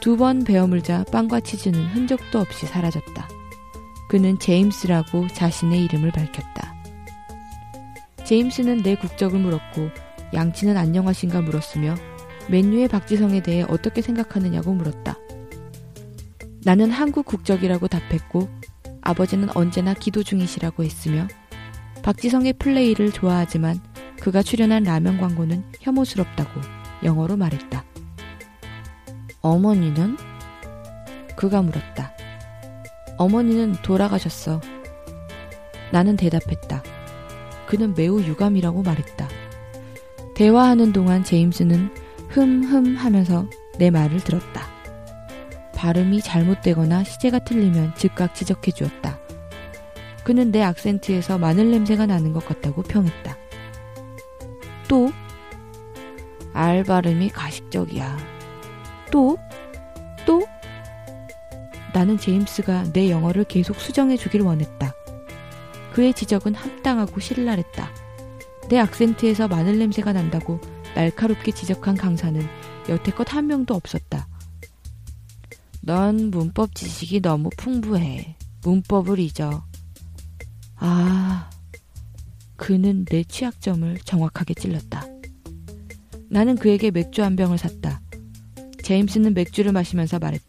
두 0.00 0.16
번 0.16 0.44
베어물자 0.44 1.02
빵과 1.10 1.40
치즈는 1.40 1.84
흔적도 1.86 2.38
없이 2.38 2.64
사라졌다. 2.66 3.37
그는 4.08 4.38
제임스라고 4.38 5.28
자신의 5.28 5.84
이름을 5.84 6.10
밝혔다. 6.12 6.74
제임스는 8.24 8.82
내 8.82 8.94
국적을 8.94 9.38
물었고 9.38 9.90
양치는 10.34 10.76
안녕하신가 10.76 11.42
물었으며 11.42 11.94
맨유의 12.48 12.88
박지성에 12.88 13.42
대해 13.42 13.64
어떻게 13.68 14.00
생각하느냐고 14.00 14.72
물었다. 14.72 15.16
나는 16.64 16.90
한국 16.90 17.26
국적이라고 17.26 17.88
답했고 17.88 18.48
아버지는 19.02 19.48
언제나 19.54 19.94
기도 19.94 20.22
중이시라고 20.22 20.84
했으며 20.84 21.28
박지성의 22.02 22.54
플레이를 22.54 23.12
좋아하지만 23.12 23.80
그가 24.20 24.42
출연한 24.42 24.82
라면 24.82 25.18
광고는 25.18 25.64
혐오스럽다고 25.80 26.60
영어로 27.04 27.36
말했다. 27.36 27.84
어머니는? 29.42 30.16
그가 31.36 31.62
물었다. 31.62 32.17
어머니는 33.18 33.74
돌아가셨어. 33.82 34.60
나는 35.92 36.16
대답했다. 36.16 36.82
그는 37.66 37.94
매우 37.94 38.22
유감이라고 38.22 38.82
말했다. 38.82 39.28
대화하는 40.34 40.92
동안 40.92 41.24
제임스는 41.24 41.90
흠흠 42.28 42.96
하면서 42.96 43.46
내 43.78 43.90
말을 43.90 44.20
들었다. 44.20 44.66
발음이 45.74 46.22
잘못되거나 46.22 47.04
시제가 47.04 47.40
틀리면 47.40 47.92
즉각 47.96 48.34
지적해 48.34 48.70
주었다. 48.72 49.18
그는 50.24 50.50
내 50.50 50.62
악센트에서 50.62 51.38
마늘 51.38 51.70
냄새가 51.70 52.06
나는 52.06 52.32
것 52.32 52.44
같다고 52.44 52.82
평했다. 52.82 53.36
또? 54.88 55.10
알 56.52 56.84
발음이 56.84 57.30
가식적이야. 57.30 58.16
또? 59.10 59.36
또? 59.36 59.47
나는 61.98 62.16
제임스가 62.16 62.92
내 62.92 63.10
영어를 63.10 63.42
계속 63.42 63.80
수정해 63.80 64.16
주길 64.16 64.42
원했다. 64.42 64.94
그의 65.92 66.14
지적은 66.14 66.54
합당하고 66.54 67.18
신랄했다. 67.18 67.90
내 68.68 68.78
악센트에서 68.78 69.48
마늘 69.48 69.80
냄새가 69.80 70.12
난다고 70.12 70.60
날카롭게 70.94 71.50
지적한 71.50 71.96
강사는 71.96 72.40
여태껏 72.88 73.34
한 73.34 73.48
명도 73.48 73.74
없었다. 73.74 74.28
넌 75.80 76.30
문법 76.30 76.76
지식이 76.76 77.20
너무 77.20 77.50
풍부해. 77.56 78.36
문법을 78.62 79.18
잊어. 79.18 79.64
아, 80.76 81.50
그는 82.54 83.06
내 83.06 83.24
취약점을 83.24 83.98
정확하게 84.04 84.54
찔렀다. 84.54 85.04
나는 86.30 86.54
그에게 86.54 86.92
맥주 86.92 87.24
한 87.24 87.34
병을 87.34 87.58
샀다. 87.58 88.02
제임스는 88.84 89.34
맥주를 89.34 89.72
마시면서 89.72 90.20
말했다. 90.20 90.47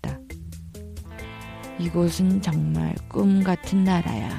이곳은 1.79 2.41
정말 2.41 2.93
꿈 3.07 3.41
같은 3.41 3.85
나라야. 3.85 4.29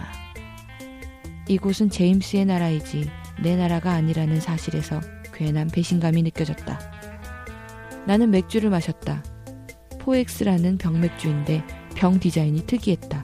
이곳은 1.49 1.89
제임스의 1.89 2.45
나라이지 2.45 3.11
내 3.43 3.57
나라가 3.57 3.93
아니라는 3.93 4.41
사실에서 4.41 5.01
괜한 5.33 5.69
배신감이 5.69 6.23
느껴졌다. 6.23 6.79
나는 8.07 8.31
맥주를 8.31 8.69
마셨다. 8.69 9.25
포엑스라는 10.01 10.77
병맥주인데 10.77 11.65
병 11.97 12.21
디자인이 12.21 12.67
특이했다. 12.67 13.23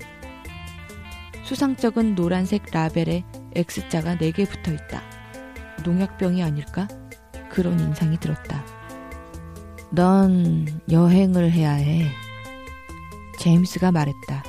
수상쩍은 1.44 2.14
노란색 2.14 2.64
라벨에 2.72 3.22
X자가 3.54 4.16
4개 4.16 4.48
붙어 4.48 4.72
있다. 4.72 5.02
농약병이 5.84 6.42
아닐까? 6.42 6.88
그런 7.50 7.78
인상이 7.78 8.18
들었다. 8.18 8.64
넌 9.92 10.66
여행을 10.90 11.52
해야 11.52 11.72
해. 11.72 12.10
제임스가 13.46 13.92
말했다. 13.92 14.42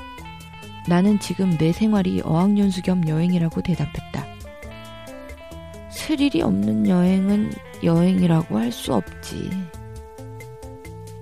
나는 0.87 1.19
지금 1.19 1.55
내 1.59 1.71
생활이 1.71 2.19
어학연수 2.23 2.81
겸 2.81 3.07
여행이라고 3.07 3.61
대답했다. 3.61 4.25
스릴이 5.91 6.41
없는 6.41 6.87
여행은 6.87 7.53
여행이라고 7.83 8.57
할 8.57 8.71
수 8.71 8.95
없지. 8.95 9.51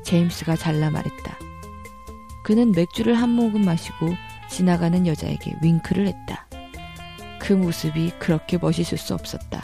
제임스가 0.05 0.55
잘라 0.55 0.89
말했다. 0.89 1.37
그는 2.45 2.71
맥주를 2.71 3.13
한 3.15 3.29
모금 3.31 3.65
마시고 3.65 4.07
지나가는 4.49 5.05
여자에게 5.05 5.57
윙크를 5.61 6.07
했다. 6.07 6.47
그 7.41 7.51
모습이 7.51 8.11
그렇게 8.19 8.57
멋있을 8.57 8.97
수 8.97 9.13
없었다. 9.13 9.61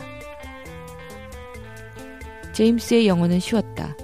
제임스의 2.52 3.08
영어는 3.08 3.39
쉬웠다. 3.39 3.95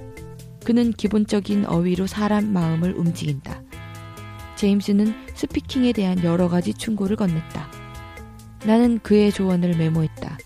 그는 0.64 0.94
기본적인 0.94 1.66
어휘로 1.66 2.08
사람 2.08 2.54
마음을 2.54 2.94
움직인다. 2.94 3.57
제임스는 4.58 5.14
스피킹에 5.36 5.94
대한 5.94 6.24
여러 6.24 6.50
가지 6.50 6.74
충고를 6.74 7.16
건넸다. 7.16 7.68
나는 8.66 9.00
그의 9.00 9.32
조언을 9.32 9.78
메모했다. 9.78 10.38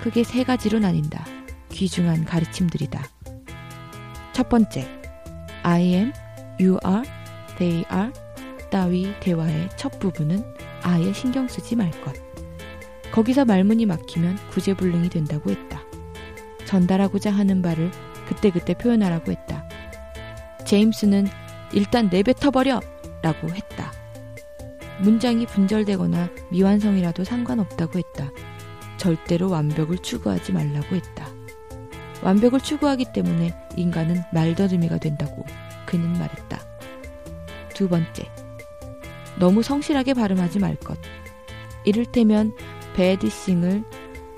크게 0.00 0.22
세 0.22 0.44
가지로 0.44 0.78
나뉜다. 0.78 1.24
귀중한 1.70 2.24
가르침들이다. 2.24 3.02
첫 4.32 4.48
번째, 4.48 4.86
I 5.64 5.82
am, 5.82 6.12
you 6.60 6.78
are, 6.86 7.02
they 7.58 7.84
are 7.92 8.12
따위 8.70 9.12
대화의 9.18 9.70
첫 9.76 9.98
부분은 9.98 10.44
아예 10.82 11.12
신경 11.12 11.48
쓰지 11.48 11.74
말 11.74 11.90
것. 12.02 12.14
거기서 13.10 13.44
말문이 13.44 13.84
막히면 13.86 14.36
구제불능이 14.50 15.08
된다고 15.08 15.50
했다. 15.50 15.80
전달하고자 16.66 17.32
하는 17.32 17.62
바를 17.62 17.90
그때그때 18.28 18.74
표현하라고 18.74 19.32
했다. 19.32 19.68
제임스는 20.64 21.26
일단 21.72 22.08
내뱉어버려! 22.10 22.80
라고 23.26 23.48
했다. 23.48 23.92
문장이 25.00 25.46
분절되거나 25.46 26.30
미완성이라도 26.52 27.24
상관없다고 27.24 27.98
했다. 27.98 28.30
절대로 28.98 29.50
완벽을 29.50 29.98
추구하지 29.98 30.52
말라고 30.52 30.94
했다. 30.94 31.26
완벽을 32.22 32.60
추구하기 32.60 33.06
때문에 33.12 33.52
인간은 33.76 34.22
말더듬이가 34.32 34.98
된다고 34.98 35.44
그는 35.86 36.12
말했다. 36.12 36.60
두 37.74 37.88
번째, 37.88 38.30
너무 39.40 39.64
성실하게 39.64 40.14
발음하지 40.14 40.60
말 40.60 40.76
것. 40.76 40.96
이를테면 41.84 42.54
배드싱을 42.94 43.82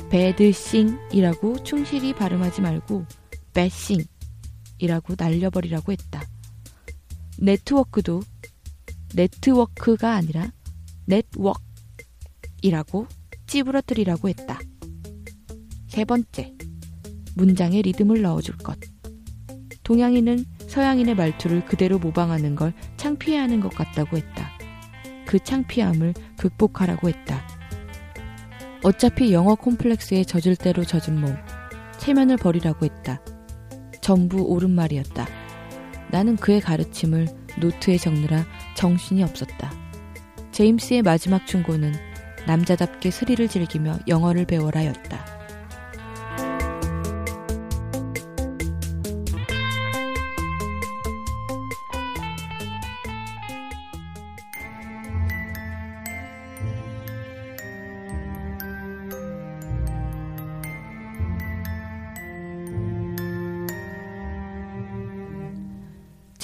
배드싱이라고 0.09 1.63
충실히 1.63 2.15
발음하지 2.15 2.63
말고 2.63 3.05
배싱이라고 3.53 5.15
날려버리라고 5.19 5.93
했다. 5.93 6.23
네트워크도 7.37 8.23
네트워크가 9.15 10.15
아니라 10.15 10.53
넷워크이라고 11.07 13.07
찌부러뜨리라고 13.47 14.29
했다. 14.29 14.59
세 15.89 16.05
번째, 16.05 16.53
문장에 17.35 17.83
리듬을 17.83 18.23
넣어줄 18.23 18.59
것. 18.59 18.79
동양인은 19.83 20.45
서양인의 20.67 21.15
말투를 21.15 21.65
그대로 21.65 21.99
모방하는 21.99 22.55
걸 22.55 22.75
창피해하는 22.99 23.61
것 23.61 23.71
같다고 23.71 24.19
했다. 24.19 24.51
그 25.27 25.39
창피함을 25.39 26.13
극복하라고 26.37 27.09
했다. 27.09 27.47
어차피 28.85 29.33
영어 29.33 29.55
콤플렉스에 29.55 30.25
젖을 30.25 30.57
대로 30.57 30.85
젖은 30.85 31.21
몸, 31.21 31.35
체면을 31.99 32.37
버리라고 32.37 32.85
했다. 32.85 33.21
전부 34.01 34.43
옳은 34.43 34.71
말이었다. 34.71 35.27
나는 36.11 36.37
그의 36.37 36.61
가르침을 36.61 37.27
노트에 37.59 37.97
적느라 37.97 38.45
정신이 38.75 39.23
없었다. 39.23 39.73
제임스의 40.53 41.03
마지막 41.03 41.47
충고는 41.47 41.95
남자답게 42.47 43.11
스리를 43.11 43.47
즐기며 43.49 43.99
영어를 44.09 44.47
배워라였다. 44.47 45.38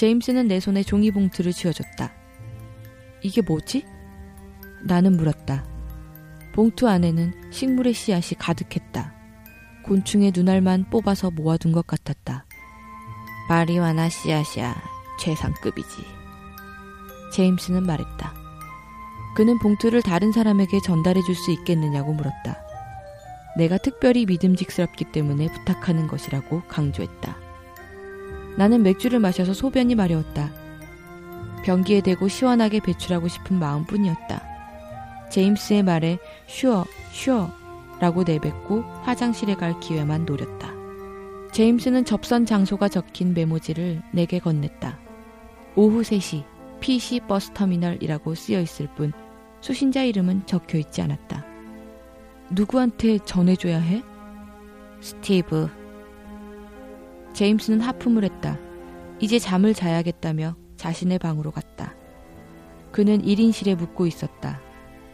제임스는 0.05 0.47
내 0.47 0.59
손에 0.59 0.83
종이봉투를 0.83 1.51
쥐어줬다. 1.51 2.13
이게 3.23 3.41
뭐지? 3.41 3.87
나는 4.83 5.17
물었다. 5.17 5.65
봉투 6.53 6.87
안에는 6.87 7.51
식물의 7.51 7.93
씨앗이 7.93 8.37
가득했다. 8.37 9.15
곤충의 9.83 10.31
눈알만 10.35 10.91
뽑아서 10.91 11.31
모아둔 11.31 11.71
것 11.71 11.87
같았다. 11.87 12.45
마리와나 13.49 14.09
씨앗이야 14.09 14.75
최상급이지. 15.19 16.03
제임스는 17.33 17.81
말했다. 17.87 18.31
그는 19.35 19.57
봉투를 19.57 20.03
다른 20.03 20.31
사람에게 20.31 20.81
전달해 20.81 21.19
줄 21.23 21.33
수 21.33 21.49
있겠느냐고 21.49 22.13
물었다. 22.13 22.61
내가 23.57 23.79
특별히 23.79 24.27
믿음직스럽기 24.27 25.05
때문에 25.05 25.51
부탁하는 25.51 26.05
것이라고 26.05 26.61
강조했다. 26.67 27.44
나는 28.57 28.83
맥주를 28.83 29.19
마셔서 29.19 29.53
소변이 29.53 29.95
마려웠다. 29.95 30.51
변기에 31.63 32.01
대고 32.01 32.27
시원하게 32.27 32.79
배출하고 32.79 33.27
싶은 33.27 33.57
마음뿐이었다. 33.57 34.41
제임스의 35.31 35.83
말에 35.83 36.19
쉬어, 36.47 36.85
쉬어 37.11 37.51
라고 37.99 38.23
내뱉고 38.23 38.81
화장실에 39.03 39.55
갈 39.55 39.79
기회만 39.79 40.25
노렸다. 40.25 40.73
제임스는 41.51 42.05
접선 42.05 42.45
장소가 42.45 42.89
적힌 42.89 43.33
메모지를 43.33 44.01
내게 44.11 44.39
건넸다. 44.39 44.97
오후 45.75 46.01
3시 46.01 46.43
PC 46.79 47.21
버스터미널이라고 47.27 48.35
쓰여 48.35 48.59
있을 48.59 48.87
뿐 48.95 49.13
수신자 49.61 50.03
이름은 50.03 50.45
적혀 50.45 50.77
있지 50.77 51.01
않았다. 51.01 51.45
누구한테 52.51 53.19
전해줘야 53.19 53.79
해? 53.79 54.03
스티브. 55.01 55.84
제임스는 57.35 57.81
하품을 57.81 58.23
했다. 58.23 58.57
이제 59.19 59.39
잠을 59.39 59.73
자야겠다며 59.73 60.55
자신의 60.77 61.19
방으로 61.19 61.51
갔다. 61.51 61.93
그는 62.93 63.21
1인실에 63.21 63.75
묵고 63.75 64.07
있었다. 64.07 64.61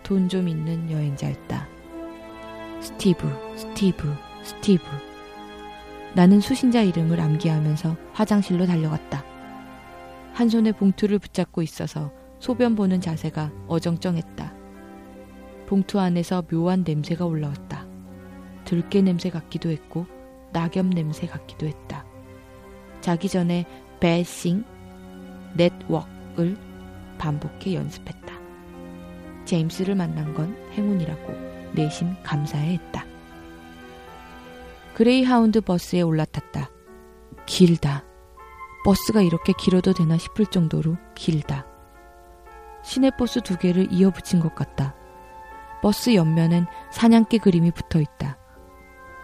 돈 0.04 0.30
좀 0.30 0.48
있는 0.48 0.92
여행자였다. 0.92 1.68
스티브, 2.80 3.28
스티브, 3.56 4.14
스티브. 4.44 4.84
나는 6.14 6.42
수신자 6.42 6.84
이름을 6.84 7.20
암기하면서 7.20 7.98
화장실로 8.14 8.68
달려갔다. 8.68 9.24
한 10.34 10.48
손에 10.48 10.74
봉투를 10.74 11.18
붙잡고 11.18 11.64
있어서 11.64 12.12
소변 12.40 12.76
보는 12.76 13.02
자세가 13.02 13.52
어정쩡했다. 13.68 14.54
봉투 15.66 16.00
안에서 16.00 16.44
묘한 16.44 16.84
냄새가 16.86 17.26
올라왔다. 17.26 17.88
들깨 18.66 19.02
냄새 19.02 19.32
같기도 19.32 19.72
했고 19.72 20.06
낙엽 20.54 20.86
냄새 20.86 21.26
같기도 21.26 21.66
했다. 21.66 22.11
자기 23.02 23.28
전에 23.28 23.66
bashing, 24.00 24.64
network를 25.56 26.58
반복해 27.18 27.76
연습했다. 27.76 28.34
제임스를 29.46 29.96
만난 29.96 30.34
건 30.34 30.56
행운이라고 30.74 31.72
내심 31.74 32.16
감사해 32.24 32.74
했다. 32.74 33.06
그레이하운드 34.94 35.62
버스에 35.62 36.02
올라탔다. 36.02 36.70
길다. 37.46 38.06
버스가 38.84 39.22
이렇게 39.22 39.54
길어도 39.58 39.94
되나 39.94 40.18
싶을 40.18 40.46
정도로 40.46 40.98
길다. 41.16 41.66
시내버스 42.84 43.42
두 43.42 43.58
개를 43.58 43.92
이어붙인 43.92 44.40
것 44.40 44.56
같다. 44.56 44.96
버스 45.82 46.16
옆면엔 46.16 46.66
사냥개 46.92 47.40
그림이 47.40 47.72
붙어 47.72 48.00
있다. 48.00 48.38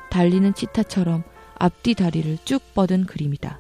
달리는 0.10 0.54
치타처럼 0.54 1.24
앞뒤 1.60 1.96
다리를 1.96 2.38
쭉 2.46 2.62
뻗은 2.74 3.06
그림이다. 3.06 3.60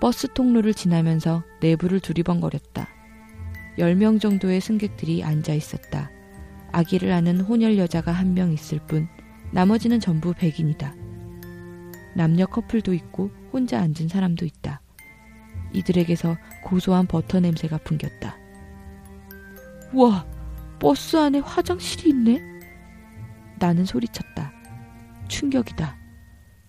버스 0.00 0.28
통로를 0.32 0.74
지나면서 0.74 1.42
내부를 1.60 2.00
두리번거렸다. 2.00 2.88
10명 3.78 4.20
정도의 4.20 4.60
승객들이 4.60 5.22
앉아 5.24 5.52
있었다. 5.54 6.10
아기를 6.72 7.12
아는 7.12 7.40
혼혈 7.40 7.78
여자가 7.78 8.12
한 8.12 8.34
명 8.34 8.52
있을 8.52 8.78
뿐 8.86 9.08
나머지는 9.52 10.00
전부 10.00 10.34
백인이다. 10.34 10.94
남녀 12.14 12.46
커플도 12.46 12.92
있고 12.94 13.30
혼자 13.52 13.80
앉은 13.80 14.08
사람도 14.08 14.44
있다. 14.44 14.80
이들에게서 15.72 16.36
고소한 16.64 17.06
버터 17.06 17.40
냄새가 17.40 17.78
풍겼다. 17.78 18.36
우와, 19.92 20.26
버스 20.78 21.16
안에 21.16 21.38
화장실이 21.40 22.10
있네? 22.10 22.40
나는 23.58 23.84
소리쳤다. 23.84 24.52
충격이다. 25.28 25.96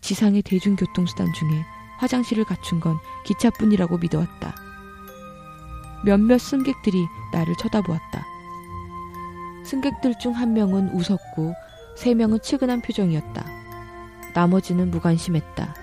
지상의 0.02 0.42
대중교통수단 0.44 1.28
중에 1.34 1.77
화장실을 1.98 2.44
갖춘 2.46 2.80
건 2.80 2.98
기차뿐이라고 3.26 3.98
믿어왔다. 3.98 4.56
몇몇 6.04 6.38
승객들이 6.38 7.08
나를 7.34 7.56
쳐다보았다. 7.56 8.26
승객들 9.66 10.18
중 10.20 10.34
한 10.34 10.54
명은 10.54 10.90
웃었고 10.94 11.54
세 11.96 12.14
명은 12.14 12.40
측은한 12.42 12.82
표정이었다. 12.82 13.46
나머지는 14.34 14.92
무관심했다. 14.92 15.76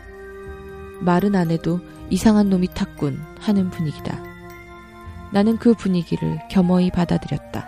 말은 1.00 1.34
안 1.34 1.50
해도 1.50 1.80
이상한 2.08 2.48
놈이 2.48 2.68
탔군 2.74 3.20
하는 3.40 3.70
분위기다. 3.70 4.22
나는 5.32 5.56
그 5.58 5.74
분위기를 5.74 6.38
겸허히 6.48 6.90
받아들였다. 6.90 7.66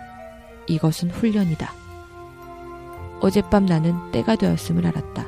이것은 0.67 1.11
훈련이다. 1.11 1.69
어젯밤 3.19 3.65
나는 3.65 4.11
때가 4.11 4.35
되었음을 4.35 4.85
알았다. 4.87 5.25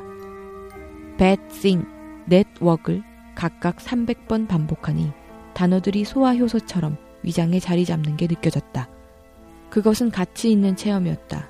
bad 1.17 1.41
thing, 1.49 1.85
network을 2.31 3.03
각각 3.39 3.77
300번 3.77 4.49
반복하니 4.49 5.13
단어들이 5.53 6.03
소화효소처럼 6.03 6.97
위장에 7.23 7.61
자리 7.61 7.85
잡는 7.85 8.17
게 8.17 8.27
느껴졌다. 8.27 8.89
그것은 9.69 10.11
가치 10.11 10.51
있는 10.51 10.75
체험이었다. 10.75 11.47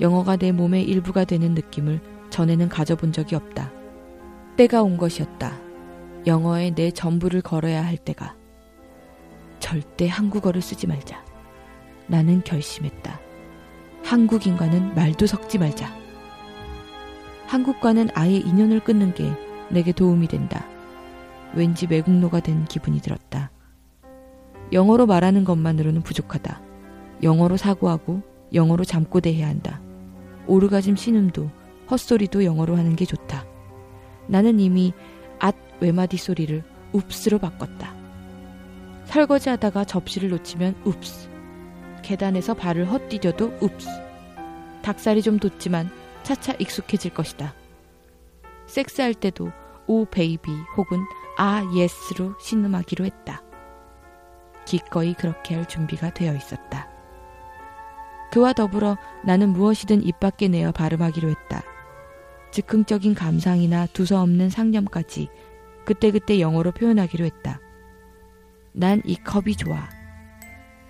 영어가 0.00 0.36
내 0.36 0.52
몸의 0.52 0.84
일부가 0.84 1.26
되는 1.26 1.52
느낌을 1.52 2.00
전에는 2.30 2.70
가져본 2.70 3.12
적이 3.12 3.34
없다. 3.34 3.70
때가 4.56 4.82
온 4.82 4.96
것이었다. 4.96 5.54
영어에 6.26 6.74
내 6.74 6.90
전부를 6.90 7.42
걸어야 7.42 7.84
할 7.84 7.98
때가. 7.98 8.34
절대 9.58 10.08
한국어를 10.08 10.62
쓰지 10.62 10.86
말자. 10.86 11.22
나는 12.06 12.42
결심했다. 12.42 13.20
한국인과는 14.02 14.94
말도 14.94 15.26
섞지 15.26 15.58
말자. 15.58 15.94
한국과는 17.48 18.08
아예 18.14 18.36
인연을 18.36 18.80
끊는 18.80 19.12
게 19.12 19.30
내게 19.68 19.92
도움이 19.92 20.26
된다. 20.26 20.71
왠지 21.54 21.86
매국노가 21.86 22.40
된 22.40 22.64
기분이 22.64 23.00
들었다. 23.00 23.50
영어로 24.72 25.06
말하는 25.06 25.44
것만으로는 25.44 26.02
부족하다. 26.02 26.60
영어로 27.22 27.56
사고하고 27.56 28.22
영어로 28.54 28.84
잠꼬대해야 28.84 29.48
한다. 29.48 29.80
오르가즘 30.46 30.96
신음도 30.96 31.50
헛소리도 31.90 32.44
영어로 32.44 32.76
하는 32.76 32.96
게 32.96 33.04
좋다. 33.04 33.46
나는 34.26 34.60
이미 34.60 34.92
앗 35.38 35.54
외마디 35.80 36.16
소리를 36.16 36.62
oops로 36.92 37.38
바꿨다. 37.38 37.94
설거지 39.04 39.50
하다가 39.50 39.84
접시를 39.84 40.30
놓치면 40.30 40.74
oops. 40.84 41.28
계단에서 42.02 42.54
발을 42.54 42.90
헛디뎌도 42.90 43.58
oops. 43.60 43.88
닭살이 44.82 45.22
좀 45.22 45.38
돋지만 45.38 45.90
차차 46.22 46.54
익숙해질 46.58 47.12
것이다. 47.14 47.54
섹스할 48.66 49.14
때도 49.14 49.50
oh 49.86 50.04
baby 50.06 50.50
혹은 50.76 51.00
ah 51.36 51.62
yes로 51.74 52.34
신음하기로 52.40 53.04
했다. 53.04 53.42
기꺼이 54.66 55.14
그렇게 55.14 55.54
할 55.54 55.66
준비가 55.66 56.10
되어 56.12 56.34
있었다. 56.34 56.88
그와 58.32 58.52
더불어 58.52 58.96
나는 59.24 59.50
무엇이든 59.50 60.02
입 60.04 60.20
밖에 60.20 60.48
내어 60.48 60.72
발음하기로 60.72 61.28
했다. 61.28 61.62
즉흥적인 62.50 63.14
감상이나 63.14 63.86
두서없는 63.86 64.50
상념까지 64.50 65.28
그때그때 65.84 66.40
영어로 66.40 66.72
표현하기로 66.72 67.24
했다. 67.24 67.60
난 68.72 69.02
이 69.04 69.16
컵이 69.16 69.56
좋아. 69.56 69.88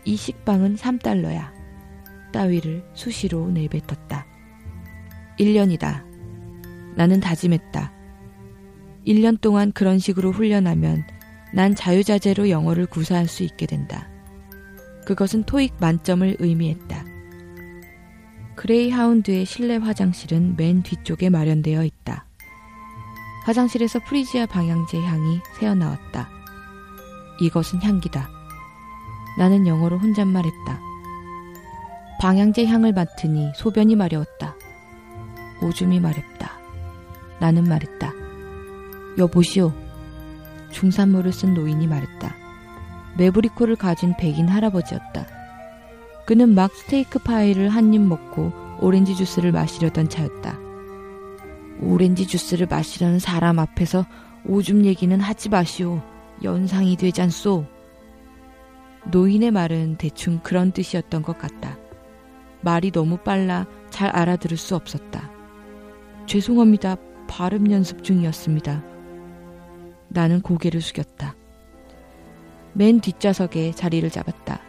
이 0.05 0.17
식빵은 0.17 0.77
3달러야. 0.77 1.51
따위를 2.33 2.85
수시로 2.95 3.49
내뱉었다. 3.51 4.27
1년이다. 5.39 6.05
나는 6.97 7.21
다짐했다. 7.21 7.93
1년 9.07 9.41
동안 9.41 9.73
그런 9.73 9.99
식으로 9.99 10.31
훈련하면 10.33 11.05
난 11.53 11.75
자유자재로 11.75 12.49
영어를 12.51 12.87
구사할 12.87 13.29
수 13.29 13.43
있게 13.43 13.67
된다. 13.67 14.09
그것은 15.05 15.43
토익 15.45 15.75
만점을 15.81 16.37
의미했다. 16.39 17.05
그레이하운드의 18.55 19.45
실내 19.45 19.77
화장실은 19.77 20.55
맨 20.57 20.83
뒤쪽에 20.83 21.31
마련되어 21.31 21.85
있다. 21.85 22.27
화장실에서 23.45 23.99
프리지아 24.07 24.47
방향제 24.47 25.01
향이 25.01 25.41
새어나왔다. 25.59 26.29
이것은 27.41 27.83
향기다. 27.83 28.29
나는 29.39 29.67
영어로 29.67 29.99
혼잣말했다. 29.99 30.81
방향제 32.21 32.67
향을 32.67 32.93
맡으니 32.93 33.51
소변이 33.57 33.97
마려웠다. 33.97 34.55
오줌이 35.61 35.99
마렵다. 35.99 36.53
나는 37.41 37.65
말했다. 37.65 38.22
여보시오. 39.19 39.73
중산모를 40.71 41.33
쓴 41.33 41.55
노인이 41.55 41.87
말했다. 41.87 42.35
메브리코를 43.19 43.77
가진 43.77 44.15
백인 44.17 44.49
할아버지였다. 44.49 45.27
그는 46.25 46.55
막 46.55 46.73
스테이크 46.73 47.19
파이를 47.19 47.69
한 47.69 47.93
입 47.93 48.01
먹고 48.01 48.53
오렌지 48.81 49.15
주스를 49.15 49.53
마시려던 49.53 50.09
차였다. 50.09 50.59
오렌지 51.81 52.27
주스를 52.27 52.67
마시려는 52.69 53.19
사람 53.19 53.59
앞에서 53.59 54.07
오줌 54.47 54.85
얘기는 54.85 55.19
하지 55.21 55.49
마시오. 55.49 56.01
연상이 56.43 56.97
되잖소. 56.97 57.67
노인의 59.11 59.51
말은 59.51 59.97
대충 59.99 60.41
그런 60.43 60.73
뜻이었던 60.73 61.23
것 61.23 61.39
같다. 61.39 61.77
말이 62.63 62.91
너무 62.93 63.19
빨라 63.19 63.67
잘 63.91 64.09
알아들을 64.11 64.57
수 64.57 64.75
없었다. 64.75 65.31
죄송합니다. 66.27 66.97
발음 67.29 67.71
연습 67.73 68.05
중이었습니다. 68.05 68.92
나는 70.13 70.41
고개를 70.41 70.81
숙였다. 70.81 71.35
맨 72.75 73.01
뒷좌석에 73.01 73.73
자리를 73.73 74.09
잡았다. 74.11 74.61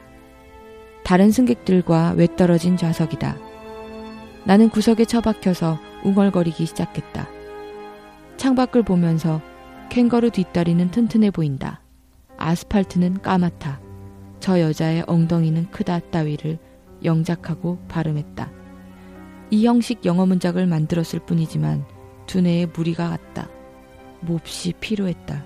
다른 1.03 1.31
승객들과 1.31 2.11
외떨어진 2.11 2.77
좌석이다. 2.77 3.37
나는 4.45 4.69
구석에 4.69 5.05
처박혀서 5.05 5.79
웅얼거리기 6.03 6.65
시작했다. 6.65 7.27
창밖을 8.37 8.83
보면서 8.83 9.41
캥거루 9.89 10.31
뒷다리는 10.31 10.91
튼튼해 10.91 11.31
보인다. 11.31 11.81
아스팔트는 12.37 13.21
까맣다. 13.21 13.79
저 14.39 14.59
여자의 14.59 15.03
엉덩이는 15.07 15.71
크다 15.71 15.99
따위를 15.99 16.57
영작하고 17.03 17.79
발음했다. 17.87 18.51
이 19.51 19.65
형식 19.65 20.03
영어 20.05 20.25
문장을 20.25 20.65
만들었을 20.65 21.19
뿐이지만 21.25 21.85
두뇌에 22.25 22.67
무리가 22.67 23.09
갔다. 23.09 23.49
몹시 24.25 24.73
필요했다. 24.79 25.43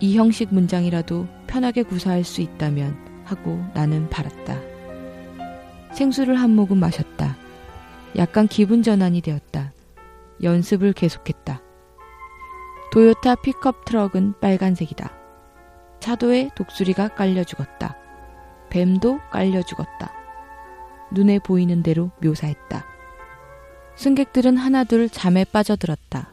이 0.00 0.16
형식 0.16 0.52
문장이라도 0.52 1.26
편하게 1.46 1.82
구사할 1.82 2.24
수 2.24 2.40
있다면 2.40 3.22
하고 3.24 3.62
나는 3.74 4.08
바랐다. 4.08 4.58
생수를 5.92 6.36
한 6.36 6.54
모금 6.54 6.78
마셨다. 6.78 7.36
약간 8.16 8.48
기분 8.48 8.82
전환이 8.82 9.20
되었다. 9.20 9.72
연습을 10.42 10.92
계속했다. 10.92 11.60
도요타 12.92 13.36
픽업 13.36 13.84
트럭은 13.84 14.34
빨간색이다. 14.40 15.12
차도에 16.00 16.50
독수리가 16.56 17.08
깔려 17.08 17.44
죽었다. 17.44 17.96
뱀도 18.70 19.20
깔려 19.30 19.62
죽었다. 19.62 20.12
눈에 21.12 21.38
보이는 21.40 21.82
대로 21.82 22.10
묘사했다. 22.22 22.86
승객들은 23.96 24.56
하나둘 24.56 25.10
잠에 25.10 25.44
빠져들었다. 25.44 26.29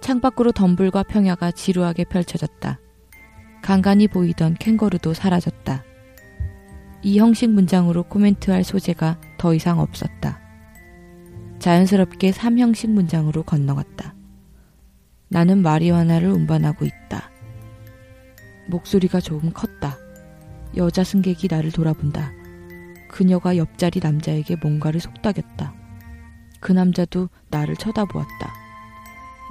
창밖으로 0.00 0.52
덤불과 0.52 1.04
평야가 1.04 1.50
지루하게 1.50 2.04
펼쳐졌다. 2.04 2.78
간간히 3.62 4.08
보이던 4.08 4.54
캥거루도 4.54 5.14
사라졌다. 5.14 5.84
이 7.02 7.18
형식 7.18 7.50
문장으로 7.50 8.04
코멘트할 8.04 8.64
소재가 8.64 9.20
더 9.38 9.54
이상 9.54 9.78
없었다. 9.78 10.40
자연스럽게 11.58 12.30
3형식 12.30 12.90
문장으로 12.90 13.42
건너갔다. 13.42 14.14
나는 15.28 15.62
마리화나를 15.62 16.30
운반하고 16.30 16.84
있다. 16.84 17.30
목소리가 18.68 19.20
조금 19.20 19.52
컸다. 19.52 19.96
여자 20.76 21.04
승객이 21.04 21.48
나를 21.50 21.72
돌아본다. 21.72 22.32
그녀가 23.08 23.56
옆자리 23.56 24.00
남자에게 24.00 24.56
뭔가를 24.56 25.00
속닥였다. 25.00 25.74
그 26.60 26.72
남자도 26.72 27.28
나를 27.50 27.76
쳐다보았다. 27.76 28.59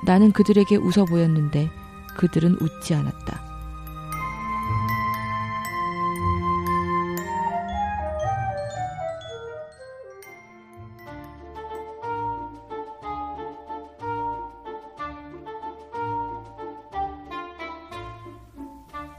나는 0.06 0.32
그들에게 0.32 0.76
웃어 0.78 1.06
보였는데 1.06 1.70
그들은 2.16 2.58
웃지 2.62 2.94
않았다. 2.94 3.50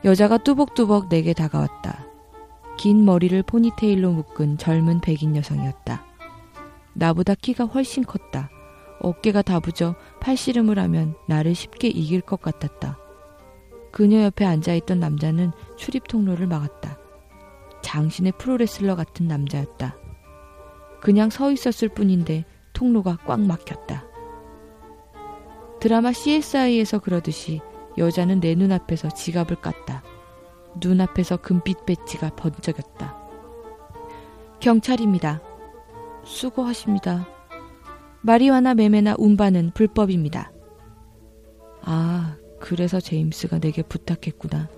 여자가 0.03 0.39
뚜벅뚜벅 0.39 1.11
내게 1.11 1.35
다가왔다. 1.35 2.07
긴 2.79 3.05
머리를 3.05 3.43
포니테일로 3.43 4.13
묶은 4.13 4.57
젊은 4.57 5.01
백인 5.01 5.37
여성이었다. 5.37 6.03
나보다 6.95 7.35
키가 7.35 7.67
훨씬 7.67 8.03
컸다. 8.05 8.49
어깨가 9.01 9.43
다부져 9.43 9.95
팔씨름을 10.21 10.79
하면 10.79 11.15
나를 11.27 11.55
쉽게 11.55 11.89
이길 11.89 12.21
것 12.21 12.41
같았다. 12.41 12.99
그녀 13.93 14.23
옆에 14.23 14.45
앉아있던 14.45 15.01
남자는 15.01 15.53
출입 15.77 16.07
통로를 16.07 16.47
막았다. 16.47 16.99
장신의 17.83 18.33
프로레슬러 18.39 18.95
같은 18.95 19.27
남자였다. 19.27 19.97
그냥 21.01 21.31
서 21.31 21.51
있었을 21.51 21.89
뿐인데 21.89 22.45
통로가 22.73 23.19
꽉 23.27 23.41
막혔다. 23.41 24.05
드라마 25.81 26.13
CSI에서 26.13 26.99
그러듯이 26.99 27.61
여자는 27.97 28.41
내 28.41 28.55
눈앞에서 28.55 29.09
지갑을 29.09 29.57
깠다. 29.57 30.03
눈앞에서 30.81 31.39
금빛 31.39 31.87
배지가 31.87 32.31
번쩍였다. 32.37 33.19
경찰입니다. 34.61 35.41
수고하십니다. 36.23 37.40
마리화나 38.23 38.75
매매나 38.75 39.17
운반은 39.19 39.71
불법입니다. 39.75 40.53
아, 41.83 42.37
그래서 42.61 43.01
제임스가 43.01 43.59
내게 43.59 43.83
부탁했구나. 43.83 44.69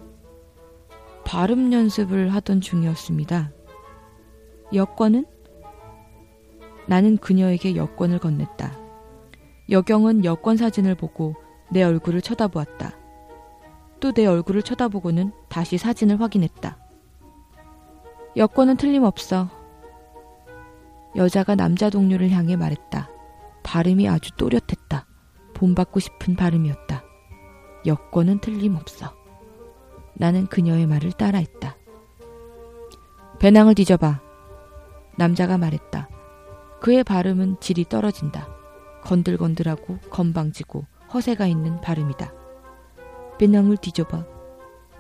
발음 1.25 1.73
연습을 1.73 2.33
하던 2.35 2.61
중이었습니다. 2.61 3.53
여권은? 4.75 5.27
나는 6.87 7.17
그녀에게 7.17 7.77
여권을 7.77 8.19
건넸다. 8.19 8.73
여경은 9.71 10.25
여권 10.25 10.57
사진을 10.57 10.95
보고 10.95 11.35
내 11.71 11.83
얼굴을 11.83 12.21
쳐다보았다. 12.21 12.99
또 14.01 14.13
내 14.13 14.27
얼굴을 14.27 14.63
쳐다보고는 14.63 15.33
다시 15.49 15.79
사진을 15.79 16.21
확인했다. 16.21 16.77
여권은 18.37 18.77
틀림없어. 18.77 19.49
여자가 21.15 21.55
남자 21.55 21.89
동료를 21.89 22.31
향해 22.31 22.57
말했다. 22.57 23.12
발음이 23.63 24.09
아주 24.09 24.31
또렷했다. 24.37 25.07
본받고 25.55 26.01
싶은 26.01 26.37
발음이었다. 26.37 27.05
여권은 27.87 28.41
틀림없어. 28.41 29.15
나는 30.15 30.47
그녀의 30.47 30.87
말을 30.87 31.13
따라했다. 31.13 31.77
배낭을 33.39 33.75
뒤져봐. 33.75 34.21
남자가 35.17 35.59
말했다. 35.59 36.09
그의 36.81 37.05
발음은 37.05 37.59
질이 37.61 37.85
떨어진다. 37.89 38.49
건들건들하고 39.03 39.99
건방지고 40.11 40.85
허세가 41.13 41.47
있는 41.47 41.81
발음이다. 41.81 42.33
배낭을 43.39 43.77
뒤져봐. 43.79 44.25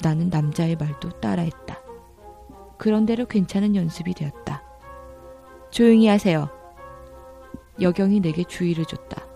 나는 0.02 0.28
남자의 0.28 0.76
말도 0.76 1.20
따라했다. 1.20 1.80
그런대로 2.78 3.26
괜찮은 3.26 3.76
연습이 3.76 4.14
되었다. 4.14 4.62
조용히 5.70 6.08
하세요. 6.08 6.61
여경이 7.80 8.20
내게 8.20 8.44
주의를 8.44 8.84
줬다. 8.84 9.26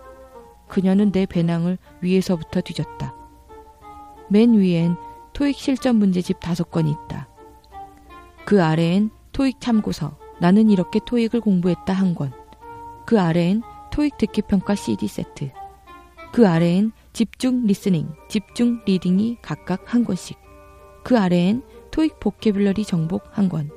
그녀는 0.67 1.11
내 1.11 1.25
배낭을 1.25 1.77
위에서부터 2.01 2.61
뒤졌다. 2.61 3.15
맨 4.29 4.53
위엔 4.53 4.95
토익 5.33 5.55
실전 5.55 5.95
문제집 5.95 6.39
다섯 6.39 6.69
권이 6.69 6.91
있다. 6.91 7.29
그 8.45 8.63
아래엔 8.63 9.09
토익 9.31 9.61
참고서, 9.61 10.17
나는 10.39 10.69
이렇게 10.69 10.99
토익을 11.05 11.41
공부했다 11.41 11.93
한 11.93 12.15
권. 12.15 12.31
그 13.05 13.19
아래엔 13.19 13.61
토익 13.91 14.17
듣기 14.17 14.41
평가 14.43 14.75
CD 14.75 15.07
세트. 15.07 15.51
그 16.33 16.47
아래엔 16.47 16.91
집중 17.13 17.65
listening, 17.65 18.13
집중 18.29 18.81
reading이 18.85 19.37
각각 19.41 19.93
한 19.93 20.03
권씩. 20.03 20.37
그 21.03 21.17
아래엔 21.17 21.63
토익 21.91 22.19
vocabulary 22.19 22.83
정복 22.83 23.23
한 23.31 23.47
권. 23.49 23.71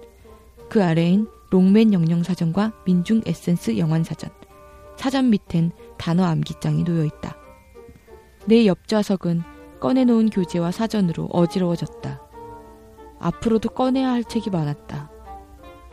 그 0.69 0.83
아래엔 0.83 1.29
롱맨 1.51 1.93
영영사전과 1.93 2.73
민중 2.85 3.23
에센스 3.25 3.79
영한사전. 3.79 4.40
사전 5.01 5.31
밑엔 5.31 5.73
단어 5.97 6.25
암기장이 6.25 6.85
놓여 6.85 7.07
있다. 7.07 7.35
내 8.45 8.67
옆좌석은 8.67 9.41
꺼내놓은 9.81 10.29
교재와 10.29 10.73
사전으로 10.73 11.31
어지러워졌다. 11.33 12.21
앞으로도 13.19 13.71
꺼내야 13.71 14.11
할 14.11 14.25
책이 14.25 14.51
많았다. 14.51 15.11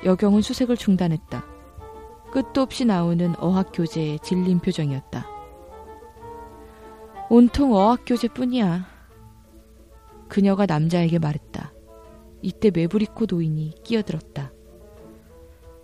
여경은 0.04 0.42
수색을 0.42 0.76
중단했다. 0.76 1.46
끝도 2.34 2.62
없이 2.62 2.84
나오는 2.84 3.34
어학 3.40 3.72
교재의 3.74 4.20
질린 4.20 4.60
표정이었다. 4.60 5.26
온통 7.30 7.76
어학 7.76 8.02
교재뿐이야. 8.06 8.88
그녀가 10.28 10.66
남자에게 10.66 11.18
말했다. 11.20 11.72
이때 12.42 12.72
메브리코 12.72 13.26
노인이 13.26 13.74
끼어들었다. 13.86 14.52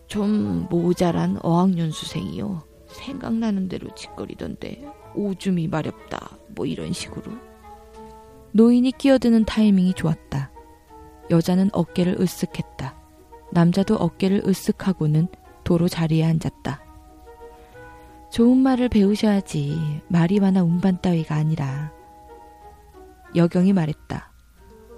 좀 0.08 0.68
모자란 0.70 1.40
어학연수생이요. 1.42 2.73
생각나는 2.94 3.68
대로 3.68 3.94
짓거리던데 3.96 4.86
오줌이 5.16 5.68
마렵다. 5.68 6.38
뭐 6.50 6.66
이런 6.66 6.94
식으로. 6.94 7.32
노인이 8.52 8.92
끼어드는 8.92 9.46
타이밍이 9.46 9.94
좋았다. 9.94 10.52
여자는 11.32 11.70
어깨를 11.74 12.18
으쓱했다. 12.18 12.94
남자도 13.52 13.96
어깨를 13.96 14.44
으쓱하고는 14.44 15.28
도로 15.64 15.88
자리에 15.88 16.24
앉았다. 16.24 16.84
좋은 18.32 18.58
말을 18.58 18.90
배우셔야지 18.90 20.02
말이 20.08 20.40
많아 20.40 20.64
운반 20.64 21.00
따위가 21.02 21.36
아니라. 21.36 21.92
여경이 23.36 23.74
말했다. 23.74 24.32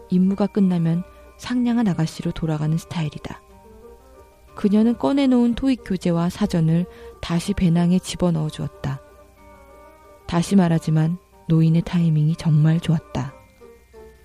임무가 0.09 0.47
끝나면 0.47 1.03
상냥한 1.37 1.87
아가씨로 1.87 2.31
돌아가는 2.31 2.77
스타일이다. 2.77 3.41
그녀는 4.55 4.97
꺼내놓은 4.97 5.55
토익 5.55 5.81
교재와 5.85 6.29
사전을 6.29 6.85
다시 7.25 7.55
배낭에 7.55 7.97
집어넣어 7.97 8.51
주었다. 8.51 9.01
다시 10.27 10.55
말하지만 10.55 11.17
노인의 11.47 11.81
타이밍이 11.81 12.35
정말 12.35 12.79
좋았다. 12.79 13.33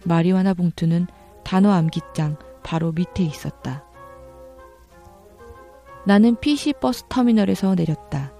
마리화나 0.04 0.52
봉투는 0.52 1.06
단어 1.42 1.72
암기장 1.72 2.36
바로 2.62 2.92
밑에 2.92 3.22
있었다. 3.22 3.86
나는 6.04 6.36
PC 6.36 6.74
버스 6.78 7.04
터미널에서 7.08 7.74
내렸다. 7.74 8.34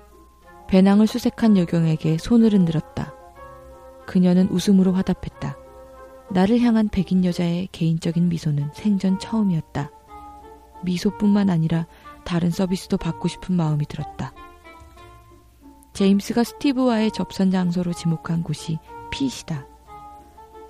배낭을 0.69 1.07
수색한 1.07 1.57
여경에게 1.57 2.19
손을 2.19 2.53
흔들었다. 2.53 3.15
그녀는 4.05 4.47
웃음으로 4.51 4.93
화답했다. 4.93 5.57
나를 6.33 6.61
향한 6.61 6.91
백인 6.91 7.25
여자의 7.25 7.71
개인적인 7.73 8.29
미소는 8.29 8.73
생전 8.75 9.21
처음이었다. 9.21 9.91
미소뿐만 10.85 11.49
아니라 11.49 11.87
다른 12.27 12.51
서비스도 12.51 12.99
받고 12.99 13.27
싶은 13.27 13.57
마음이 13.57 13.87
들었다. 13.87 14.35
제임스가 16.01 16.45
스티브와의 16.45 17.11
접선 17.11 17.51
장소로 17.51 17.93
지목한 17.93 18.43
곳이 18.43 18.79
핏이다. 19.11 19.67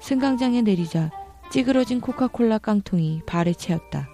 승강장에 0.01 0.63
내리자 0.63 1.13
찌그러진 1.53 2.01
코카콜라 2.01 2.59
깡통이 2.59 3.23
발에 3.27 3.53
채였다. 3.53 4.09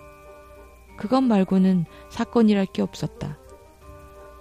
그것 0.99 1.23
말고는 1.23 1.87
사건이랄 2.11 2.67
게 2.67 2.83
없었다. 2.83 3.39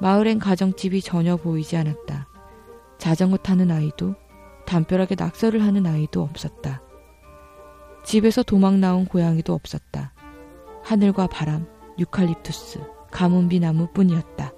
마을엔 0.02 0.40
가정집이 0.40 1.02
전혀 1.02 1.38
보이지 1.38 1.78
않았다. 1.78 2.28
자전거 2.98 3.38
타는 3.38 3.72
아이도 3.72 4.16
담벼락에 4.66 5.16
낙서를 5.18 5.64
하는 5.64 5.86
아이도 5.86 6.24
없었다. 6.24 6.82
집에서 8.04 8.44
도망 8.44 8.82
나온 8.82 9.06
고양이도 9.06 9.54
없었다. 9.54 10.12
하늘과 10.84 11.28
바람, 11.28 11.68
유칼립투스, 11.98 12.82
가문비나무뿐이었다. 13.12 14.52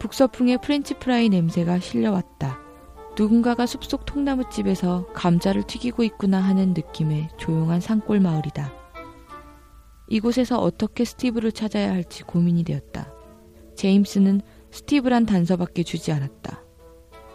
북서풍에 0.00 0.58
프렌치 0.62 0.94
프라이 0.94 1.28
냄새가 1.28 1.78
실려왔다. 1.78 2.58
누군가가 3.16 3.66
숲속 3.66 4.06
통나무집에서 4.06 5.06
감자를 5.12 5.62
튀기고 5.64 6.02
있구나 6.04 6.38
하는 6.40 6.72
느낌의 6.72 7.28
조용한 7.36 7.80
산골 7.80 8.18
마을이다. 8.18 8.72
이곳에서 10.08 10.58
어떻게 10.58 11.04
스티브를 11.04 11.52
찾아야 11.52 11.90
할지 11.90 12.22
고민이 12.22 12.64
되었다. 12.64 13.12
제임스는 13.76 14.40
스티브란 14.70 15.26
단서밖에 15.26 15.82
주지 15.82 16.12
않았다. 16.12 16.64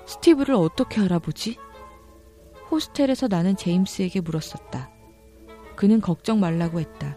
스티브를 0.07 0.55
어떻게 0.55 1.01
알아보지? 1.01 1.57
호스텔에서 2.71 3.27
나는 3.27 3.55
제임스에게 3.55 4.21
물었었다. 4.21 4.89
그는 5.75 6.01
걱정 6.01 6.39
말라고 6.39 6.79
했다. 6.79 7.15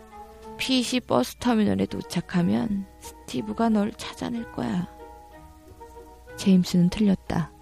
PC 0.59 1.01
버스 1.01 1.37
터미널에 1.37 1.87
도착하면 1.87 2.87
스티브가 3.01 3.71
널 3.71 3.93
찾아낼 3.93 4.53
거야. 4.53 4.98
제임스는 6.38 6.88
틀렸다. 6.88 7.53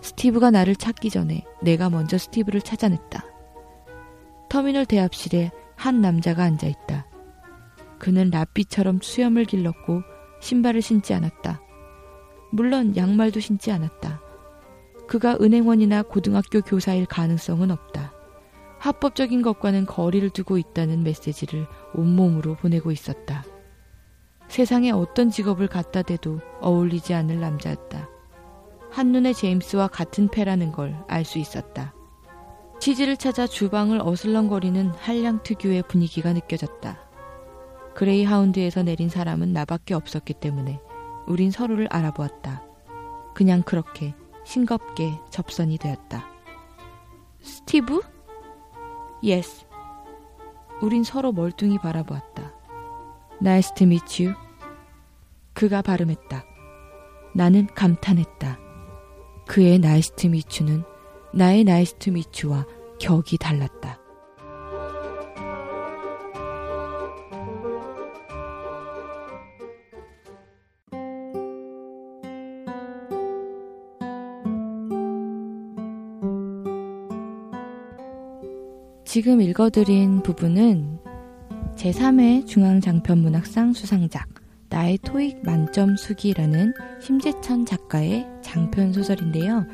스티브가 0.00 0.50
나를 0.50 0.74
찾기 0.74 1.10
전에 1.10 1.44
내가 1.62 1.90
먼저 1.90 2.18
스티브를 2.18 2.60
찾아냈다. 2.60 3.24
터미널 4.48 4.86
대합실에 4.86 5.52
한 5.76 6.00
남자가 6.00 6.42
앉아 6.42 6.66
있다. 6.66 7.06
그는 7.98 8.30
랍비처럼 8.30 9.00
수염을 9.02 9.44
길렀고 9.44 10.02
신발을 10.40 10.82
신지 10.82 11.14
않았다. 11.14 11.60
물론 12.50 12.96
양말도 12.96 13.40
신지 13.40 13.70
않았다. 13.70 14.20
그가 15.06 15.36
은행원이나 15.40 16.02
고등학교 16.02 16.60
교사일 16.60 17.06
가능성은 17.06 17.70
없다. 17.70 18.12
합법적인 18.78 19.42
것과는 19.42 19.86
거리를 19.86 20.30
두고 20.30 20.58
있다는 20.58 21.02
메시지를 21.02 21.66
온몸으로 21.94 22.54
보내고 22.54 22.92
있었다. 22.92 23.44
세상에 24.48 24.90
어떤 24.90 25.30
직업을 25.30 25.68
갖다 25.68 26.02
대도 26.02 26.40
어울리지 26.60 27.14
않을 27.14 27.40
남자였다. 27.40 28.08
한눈에 28.90 29.32
제임스와 29.34 29.88
같은 29.88 30.28
패라는 30.28 30.72
걸 30.72 30.96
알 31.08 31.24
수 31.24 31.38
있었다. 31.38 31.94
치즈를 32.80 33.16
찾아 33.16 33.46
주방을 33.46 34.00
어슬렁거리는 34.00 34.90
한량 34.90 35.42
특유의 35.42 35.82
분위기가 35.88 36.32
느껴졌다. 36.32 36.98
그레이 37.94 38.24
하운드에서 38.24 38.82
내린 38.84 39.08
사람은 39.08 39.52
나밖에 39.52 39.94
없었기 39.94 40.34
때문에 40.34 40.80
우린 41.26 41.50
서로를 41.50 41.88
알아보았다. 41.90 42.62
그냥 43.34 43.62
그렇게 43.62 44.14
싱겁게 44.44 45.12
접선이 45.30 45.78
되었다. 45.78 46.24
스티브? 47.42 48.00
Yes. 49.22 49.66
우린 50.80 51.02
서로 51.02 51.32
멀뚱히 51.32 51.78
바라보았다. 51.78 52.52
Nice 53.42 53.74
to 53.74 53.84
meet 53.86 54.24
you. 54.24 54.34
그가 55.58 55.82
발음했다. 55.82 56.44
나는 57.34 57.66
감탄했다. 57.74 58.60
그의 59.48 59.80
meet 60.28 60.62
you는 60.62 60.84
나의 61.34 61.64
meet 62.12 62.46
you와 62.46 62.64
격이 63.00 63.38
달랐다. 63.38 63.98
지금 79.04 79.40
읽어드린 79.40 80.22
부분은 80.22 81.00
제3회 81.74 82.46
중앙장편문학상 82.46 83.72
수상작 83.72 84.37
나의 84.70 84.98
토익 84.98 85.42
만점 85.44 85.96
수기라는 85.96 86.74
심재천 87.00 87.66
작가의 87.66 88.26
장편 88.42 88.92
소설인데요. 88.92 89.64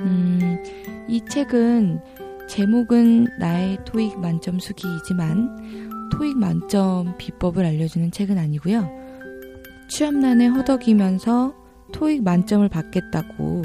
음, 0.00 0.62
이 1.08 1.24
책은 1.28 2.00
제목은 2.48 3.28
나의 3.38 3.78
토익 3.84 4.18
만점 4.18 4.58
수기이지만 4.58 6.10
토익 6.12 6.36
만점 6.36 7.16
비법을 7.16 7.64
알려주는 7.64 8.10
책은 8.10 8.38
아니고요. 8.38 8.88
취업난에 9.88 10.46
허덕이면서 10.46 11.54
토익 11.92 12.22
만점을 12.22 12.68
받겠다고 12.68 13.62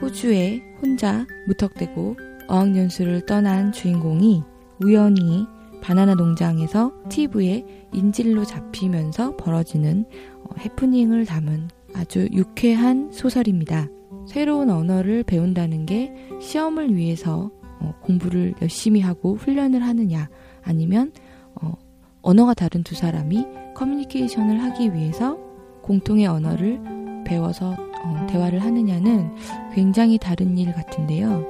호주에 0.00 0.62
혼자 0.80 1.26
무턱대고 1.48 2.16
어학연수를 2.48 3.26
떠난 3.26 3.72
주인공이 3.72 4.42
우연히 4.82 5.46
바나나 5.80 6.14
농장에서 6.14 6.92
TV에 7.08 7.81
인질로 7.92 8.44
잡히면서 8.44 9.36
벌어지는 9.36 10.04
어, 10.44 10.54
해프닝을 10.58 11.26
담은 11.26 11.68
아주 11.94 12.28
유쾌한 12.32 13.10
소설입니다. 13.12 13.88
새로운 14.26 14.70
언어를 14.70 15.22
배운다는 15.24 15.86
게 15.86 16.12
시험을 16.40 16.96
위해서 16.96 17.50
어, 17.80 17.94
공부를 18.02 18.54
열심히 18.62 19.00
하고 19.00 19.36
훈련을 19.36 19.82
하느냐 19.82 20.28
아니면 20.62 21.12
어, 21.54 21.72
언어가 22.22 22.54
다른 22.54 22.82
두 22.82 22.94
사람이 22.94 23.44
커뮤니케이션을 23.74 24.62
하기 24.62 24.94
위해서 24.94 25.38
공통의 25.82 26.26
언어를 26.26 26.80
배워서 27.24 27.70
어, 28.04 28.26
대화를 28.28 28.60
하느냐는 28.60 29.30
굉장히 29.74 30.18
다른 30.18 30.56
일 30.56 30.72
같은데요. 30.72 31.46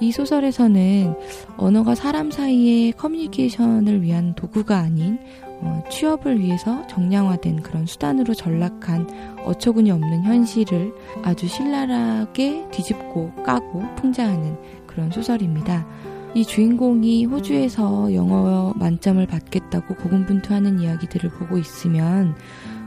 이 0.00 0.12
소설에서는 0.12 1.14
언어가 1.56 1.94
사람 1.94 2.30
사이의 2.30 2.92
커뮤니케이션을 2.92 4.02
위한 4.02 4.34
도구가 4.34 4.78
아닌 4.78 5.18
어, 5.60 5.82
취업을 5.90 6.38
위해서 6.38 6.86
정량화된 6.86 7.62
그런 7.62 7.86
수단으로 7.86 8.34
전락한 8.34 9.08
어처구니 9.44 9.90
없는 9.90 10.22
현실을 10.22 10.92
아주 11.22 11.48
신랄하게 11.48 12.68
뒤집고 12.70 13.32
까고 13.44 13.82
풍자하는 13.96 14.56
그런 14.86 15.10
소설입니다. 15.10 15.86
이 16.34 16.44
주인공이 16.44 17.24
호주에서 17.24 18.14
영어 18.14 18.72
만점을 18.76 19.26
받겠다고 19.26 19.94
고군분투하는 19.94 20.78
이야기들을 20.80 21.30
보고 21.30 21.58
있으면 21.58 22.36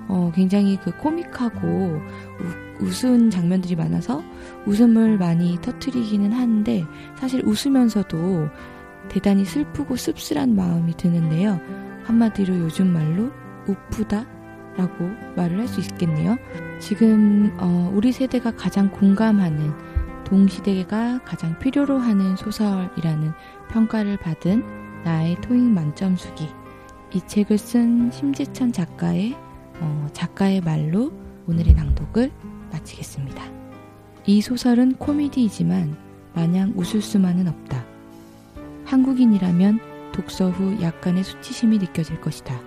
어, 0.08 0.32
굉장히 0.36 0.78
그 0.78 0.96
코믹하고 0.98 1.68
우, 1.68 2.84
우스운 2.84 3.30
장면들이 3.30 3.76
많아서 3.76 4.22
웃음을 4.66 5.18
많이 5.18 5.60
터트리기는 5.62 6.32
하는데 6.32 6.86
사실 7.16 7.42
웃으면서도 7.46 8.48
대단히 9.10 9.46
슬프고 9.46 9.96
씁쓸한 9.96 10.56
마음이 10.56 10.96
드는데요. 10.98 11.60
한마디로 12.06 12.58
요즘 12.60 12.88
말로 12.88 13.32
우프다 13.68 14.26
라고 14.78 15.10
말을 15.36 15.60
할 15.60 15.68
수 15.68 15.80
있겠네요. 15.82 16.38
지금 16.80 17.56
어, 17.60 17.92
우리 17.94 18.12
세대가 18.12 18.52
가장 18.52 18.90
공감하는 18.90 19.72
동시대가 20.24 21.20
가장 21.26 21.60
필요로 21.60 21.98
하는 21.98 22.36
소설이라는 22.38 23.32
평가를 23.70 24.18
받은 24.18 24.64
나의 25.04 25.40
토익 25.42 25.62
만점 25.62 26.16
수기. 26.16 26.48
이 27.14 27.20
책을 27.28 27.58
쓴 27.58 28.10
심지천 28.12 28.72
작가의 28.72 29.36
어, 29.82 30.08
작가의 30.14 30.62
말로 30.62 31.12
오늘의 31.48 31.74
낭독을 31.74 32.32
마치겠습니다. 32.72 33.44
이 34.26 34.42
소설은 34.42 34.94
코미디이지만 34.96 35.98
마냥 36.34 36.74
웃을 36.78 37.02
수만은 37.02 37.48
없다. 37.50 37.84
한국인이라면 38.86 39.80
독서 40.12 40.50
후 40.50 40.82
약간의 40.82 41.24
수치심이 41.24 41.78
느껴질 41.78 42.22
것이다. 42.22 42.60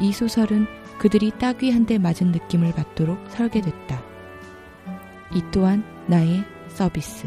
이 0.00 0.12
소설은 0.12 0.66
그들이 0.98 1.30
따귀 1.38 1.70
한 1.70 1.86
대 1.86 1.98
맞은 1.98 2.32
느낌을 2.32 2.72
받도록 2.72 3.18
설계됐다. 3.30 4.02
이 5.34 5.42
또한 5.52 5.84
나의 6.06 6.44
서비스. 6.68 7.26